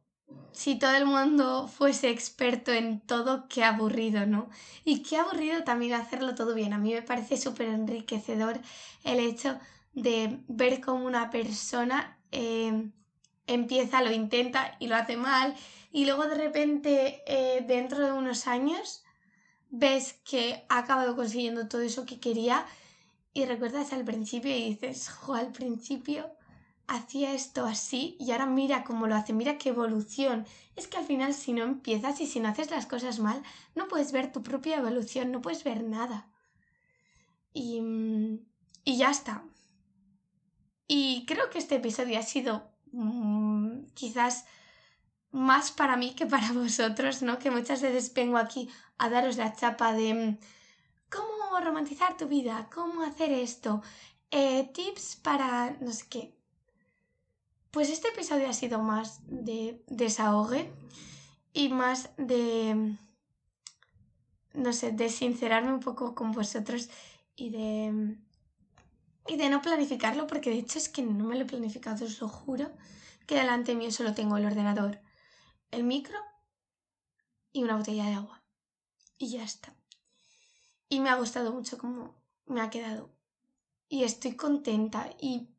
Si 0.51 0.77
todo 0.77 0.95
el 0.95 1.05
mundo 1.05 1.67
fuese 1.67 2.09
experto 2.09 2.71
en 2.71 2.99
todo, 3.01 3.47
qué 3.47 3.63
aburrido, 3.63 4.25
¿no? 4.25 4.49
Y 4.83 5.03
qué 5.03 5.17
aburrido 5.17 5.63
también 5.63 5.93
hacerlo 5.93 6.35
todo 6.35 6.53
bien. 6.55 6.73
A 6.73 6.77
mí 6.77 6.93
me 6.93 7.01
parece 7.01 7.37
súper 7.37 7.67
enriquecedor 7.69 8.59
el 9.03 9.19
hecho 9.19 9.59
de 9.93 10.39
ver 10.47 10.81
cómo 10.81 11.05
una 11.05 11.29
persona 11.29 12.19
eh, 12.31 12.91
empieza, 13.47 14.01
lo 14.01 14.11
intenta 14.11 14.75
y 14.79 14.87
lo 14.87 14.95
hace 14.95 15.17
mal 15.17 15.55
y 15.91 16.05
luego 16.05 16.27
de 16.27 16.35
repente 16.35 17.23
eh, 17.25 17.63
dentro 17.65 18.05
de 18.05 18.11
unos 18.11 18.47
años 18.47 19.04
ves 19.69 20.13
que 20.23 20.65
ha 20.69 20.79
acabado 20.79 21.15
consiguiendo 21.15 21.67
todo 21.67 21.81
eso 21.81 22.05
que 22.05 22.19
quería 22.19 22.65
y 23.33 23.45
recuerdas 23.45 23.91
al 23.93 24.05
principio 24.05 24.55
y 24.55 24.69
dices, 24.69 25.09
jo, 25.09 25.33
al 25.33 25.51
principio 25.51 26.31
hacía 26.87 27.33
esto 27.33 27.65
así 27.65 28.15
y 28.19 28.31
ahora 28.31 28.45
mira 28.45 28.83
cómo 28.83 29.07
lo 29.07 29.15
hace, 29.15 29.33
mira 29.33 29.57
qué 29.57 29.69
evolución. 29.69 30.45
Es 30.75 30.87
que 30.87 30.97
al 30.97 31.05
final 31.05 31.33
si 31.33 31.53
no 31.53 31.63
empiezas 31.63 32.21
y 32.21 32.27
si 32.27 32.39
no 32.39 32.49
haces 32.49 32.71
las 32.71 32.85
cosas 32.85 33.19
mal, 33.19 33.43
no 33.75 33.87
puedes 33.87 34.11
ver 34.11 34.31
tu 34.31 34.43
propia 34.43 34.77
evolución, 34.77 35.31
no 35.31 35.41
puedes 35.41 35.63
ver 35.63 35.83
nada. 35.83 36.29
Y, 37.53 37.81
y 38.83 38.97
ya 38.97 39.09
está. 39.09 39.43
Y 40.87 41.25
creo 41.25 41.49
que 41.49 41.57
este 41.57 41.75
episodio 41.75 42.19
ha 42.19 42.23
sido 42.23 42.69
mm, 42.91 43.85
quizás 43.95 44.45
más 45.35 45.71
para 45.71 45.97
mí 45.97 46.15
que 46.15 46.25
para 46.25 46.51
vosotros, 46.53 47.21
¿no? 47.21 47.37
Que 47.37 47.51
muchas 47.51 47.81
veces 47.81 48.13
vengo 48.13 48.37
aquí 48.37 48.69
a 48.97 49.09
daros 49.09 49.37
la 49.37 49.53
chapa 49.53 49.93
de 49.93 50.13
mm, 50.13 50.37
cómo 51.09 51.59
romantizar 51.59 52.17
tu 52.17 52.27
vida, 52.27 52.69
cómo 52.73 53.03
hacer 53.03 53.31
esto, 53.31 53.81
eh, 54.31 54.71
tips 54.73 55.17
para 55.17 55.77
no 55.81 55.91
sé 55.91 56.05
qué. 56.09 56.35
Pues 57.71 57.89
este 57.89 58.07
episodio 58.07 58.49
ha 58.49 58.53
sido 58.53 58.79
más 58.79 59.19
de 59.27 59.83
desahogue 59.87 60.71
y 61.51 61.67
más 61.69 62.09
de, 62.17 62.97
no 64.53 64.71
sé, 64.71 64.93
de 64.93 65.09
sincerarme 65.09 65.73
un 65.73 65.81
poco 65.81 66.15
con 66.15 66.31
vosotros 66.31 66.89
y 67.35 67.49
de, 67.49 68.17
y 69.27 69.35
de 69.35 69.49
no 69.49 69.61
planificarlo, 69.61 70.27
porque 70.27 70.49
de 70.49 70.59
hecho 70.59 70.77
es 70.77 70.87
que 70.87 71.01
no 71.01 71.25
me 71.25 71.35
lo 71.35 71.41
he 71.41 71.47
planificado, 71.47 72.05
os 72.05 72.21
lo 72.21 72.29
juro, 72.29 72.71
que 73.25 73.35
delante 73.35 73.75
mío 73.75 73.91
solo 73.91 74.13
tengo 74.13 74.37
el 74.37 74.45
ordenador, 74.45 75.01
el 75.71 75.83
micro 75.83 76.19
y 77.51 77.63
una 77.63 77.77
botella 77.77 78.05
de 78.05 78.13
agua. 78.13 78.43
Y 79.17 79.29
ya 79.29 79.43
está. 79.43 79.75
Y 80.89 80.99
me 80.99 81.09
ha 81.09 81.15
gustado 81.15 81.51
mucho 81.51 81.77
cómo 81.77 82.15
me 82.45 82.61
ha 82.61 82.69
quedado. 82.69 83.09
Y 83.87 84.03
estoy 84.03 84.35
contenta 84.35 85.09
y 85.19 85.49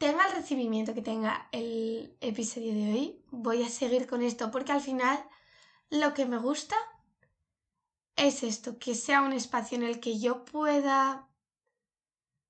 tenga 0.00 0.26
el 0.26 0.32
recibimiento 0.32 0.94
que 0.94 1.02
tenga 1.02 1.48
el 1.52 2.16
episodio 2.22 2.72
de 2.72 2.92
hoy, 2.92 3.22
voy 3.30 3.62
a 3.62 3.68
seguir 3.68 4.06
con 4.06 4.22
esto 4.22 4.50
porque 4.50 4.72
al 4.72 4.80
final 4.80 5.22
lo 5.90 6.14
que 6.14 6.24
me 6.24 6.38
gusta 6.38 6.74
es 8.16 8.42
esto, 8.42 8.78
que 8.78 8.94
sea 8.94 9.20
un 9.20 9.34
espacio 9.34 9.76
en 9.76 9.84
el 9.84 10.00
que 10.00 10.18
yo 10.18 10.46
pueda 10.46 11.28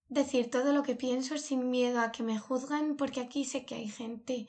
decir 0.08 0.48
todo 0.48 0.72
lo 0.72 0.84
que 0.84 0.94
pienso 0.94 1.38
sin 1.38 1.70
miedo 1.70 2.00
a 2.00 2.12
que 2.12 2.22
me 2.22 2.38
juzguen, 2.38 2.96
porque 2.96 3.20
aquí 3.20 3.44
sé 3.44 3.64
que 3.64 3.74
hay 3.74 3.88
gente, 3.88 4.46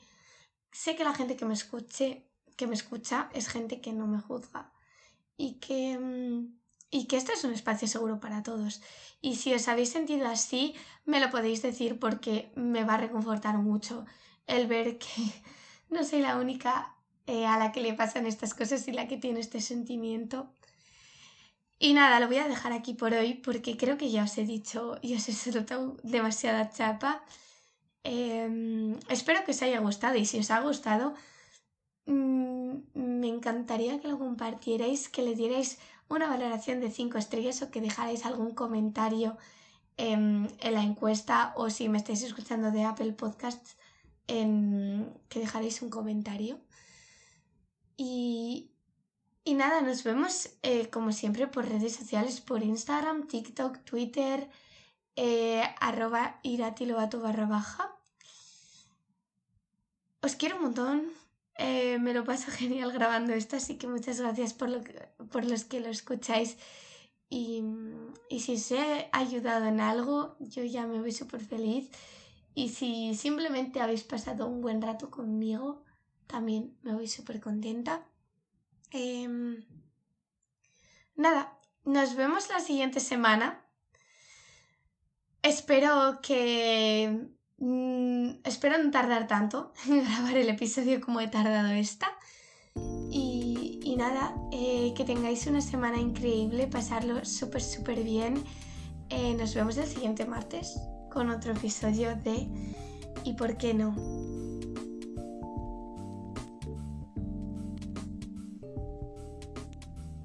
sé 0.72 0.96
que 0.96 1.04
la 1.04 1.14
gente 1.14 1.36
que 1.36 1.44
me 1.44 1.54
escuche, 1.54 2.26
que 2.56 2.66
me 2.66 2.74
escucha 2.74 3.30
es 3.34 3.48
gente 3.48 3.80
que 3.80 3.92
no 3.92 4.06
me 4.06 4.20
juzga 4.20 4.72
y 5.36 5.54
que 5.54 5.98
mm, 5.98 6.62
y 6.92 7.06
que 7.06 7.16
este 7.16 7.32
es 7.32 7.42
un 7.42 7.54
espacio 7.54 7.88
seguro 7.88 8.20
para 8.20 8.42
todos. 8.42 8.82
Y 9.22 9.36
si 9.36 9.54
os 9.54 9.66
habéis 9.66 9.88
sentido 9.88 10.28
así, 10.28 10.74
me 11.06 11.20
lo 11.20 11.30
podéis 11.30 11.62
decir 11.62 11.98
porque 11.98 12.52
me 12.54 12.84
va 12.84 12.94
a 12.94 12.98
reconfortar 12.98 13.56
mucho 13.56 14.04
el 14.46 14.66
ver 14.66 14.98
que 14.98 15.08
no 15.90 16.04
soy 16.04 16.20
la 16.20 16.36
única 16.36 16.94
eh, 17.26 17.46
a 17.46 17.58
la 17.58 17.72
que 17.72 17.80
le 17.80 17.94
pasan 17.94 18.26
estas 18.26 18.52
cosas 18.52 18.86
y 18.88 18.92
la 18.92 19.08
que 19.08 19.16
tiene 19.16 19.40
este 19.40 19.62
sentimiento. 19.62 20.52
Y 21.78 21.94
nada, 21.94 22.20
lo 22.20 22.28
voy 22.28 22.36
a 22.36 22.46
dejar 22.46 22.72
aquí 22.72 22.92
por 22.92 23.14
hoy 23.14 23.34
porque 23.34 23.76
creo 23.76 23.96
que 23.96 24.10
ya 24.10 24.24
os 24.24 24.36
he 24.36 24.44
dicho 24.44 24.98
y 25.00 25.16
os 25.16 25.28
he 25.28 25.32
soltado 25.32 25.96
demasiada 26.02 26.70
chapa. 26.70 27.24
Em, 28.04 28.98
espero 29.08 29.44
que 29.44 29.52
os 29.52 29.62
haya 29.62 29.80
gustado 29.80 30.16
y 30.16 30.26
si 30.26 30.38
os 30.38 30.50
ha 30.50 30.60
gustado, 30.60 31.14
mm, 32.06 32.72
me 32.94 33.28
encantaría 33.28 34.00
que 34.00 34.08
lo 34.08 34.18
compartierais, 34.18 35.08
que 35.08 35.22
le 35.22 35.34
dierais 35.34 35.78
una 36.08 36.28
valoración 36.28 36.80
de 36.80 36.90
5 36.90 37.18
estrellas 37.18 37.62
o 37.62 37.70
que 37.70 37.80
dejarais 37.80 38.26
algún 38.26 38.52
comentario 38.54 39.36
en, 39.96 40.48
la 40.62 40.82
encuesta 40.82 41.52
o 41.56 41.70
si 41.70 41.88
me 41.88 41.98
estáis 41.98 42.22
escuchando 42.22 42.70
de 42.70 42.84
Apple 42.84 43.12
Podcasts, 43.12 43.76
que 44.26 45.40
dejaréis 45.40 45.82
un 45.82 45.90
comentario. 45.90 46.58
Y, 47.96 48.70
nada, 49.46 49.80
nos 49.82 50.02
vemos 50.04 50.50
eh, 50.62 50.88
como 50.90 51.12
siempre 51.12 51.46
por 51.46 51.68
redes 51.68 51.94
sociales, 51.94 52.40
por 52.40 52.62
Instagram, 52.62 53.26
TikTok, 53.26 53.78
Twitter, 53.84 54.48
eh, 55.16 55.62
arroba 55.80 56.40
iratilobato 56.42 57.20
barra 57.20 57.46
baja. 57.46 57.91
Os 60.26 60.36
quiero 60.36 60.56
un 60.56 60.62
montón. 60.62 60.96
Eh, 61.58 61.98
me 61.98 62.14
lo 62.14 62.24
paso 62.24 62.50
genial 62.60 62.92
grabando 62.92 63.32
esto, 63.34 63.56
así 63.56 63.76
que 63.78 63.86
muchas 63.86 64.20
gracias 64.20 64.54
por, 64.54 64.68
lo 64.68 64.80
por 65.30 65.44
los 65.44 65.64
que 65.64 65.80
lo 65.80 65.88
escucháis. 65.88 66.56
Y, 67.28 67.62
y 68.28 68.40
si 68.40 68.54
os 68.54 68.70
he 68.72 69.08
ayudado 69.12 69.66
en 69.66 69.80
algo, 69.80 70.36
yo 70.38 70.64
ya 70.64 70.86
me 70.86 71.00
voy 71.00 71.12
súper 71.12 71.40
feliz. 71.40 71.90
Y 72.54 72.68
si 72.68 73.14
simplemente 73.14 73.80
habéis 73.80 74.04
pasado 74.04 74.46
un 74.46 74.60
buen 74.60 74.82
rato 74.82 75.10
conmigo, 75.10 75.82
también 76.26 76.76
me 76.82 76.94
voy 76.94 77.08
súper 77.08 77.40
contenta. 77.40 78.06
Em, 78.90 79.64
nada, 81.16 81.58
nos 81.84 82.14
vemos 82.14 82.48
la 82.50 82.60
siguiente 82.60 83.00
semana. 83.00 83.64
Espero 85.42 86.20
que 86.22 87.31
Mm, 87.62 88.40
espero 88.42 88.76
no 88.82 88.90
tardar 88.90 89.28
tanto 89.28 89.72
en 89.86 90.02
grabar 90.04 90.36
el 90.36 90.48
episodio 90.48 91.00
como 91.00 91.20
he 91.20 91.28
tardado 91.28 91.70
esta. 91.70 92.08
Y, 92.74 93.94
nada, 93.96 94.34
eh, 94.50 94.94
que 94.96 95.04
tengáis 95.04 95.46
una 95.46 95.60
semana 95.60 95.98
increíble, 95.98 96.66
pasarlo 96.66 97.24
súper, 97.24 97.62
súper 97.62 98.02
bien. 98.02 98.42
Eh, 99.10 99.34
nos 99.34 99.54
vemos 99.54 99.76
el 99.76 99.86
siguiente 99.86 100.24
martes 100.24 100.74
con 101.12 101.30
otro 101.30 101.52
episodio 101.52 102.16
de 102.16 102.48
¿Y 103.22 103.34
por 103.34 103.56
qué 103.56 103.74
no? 103.74 103.94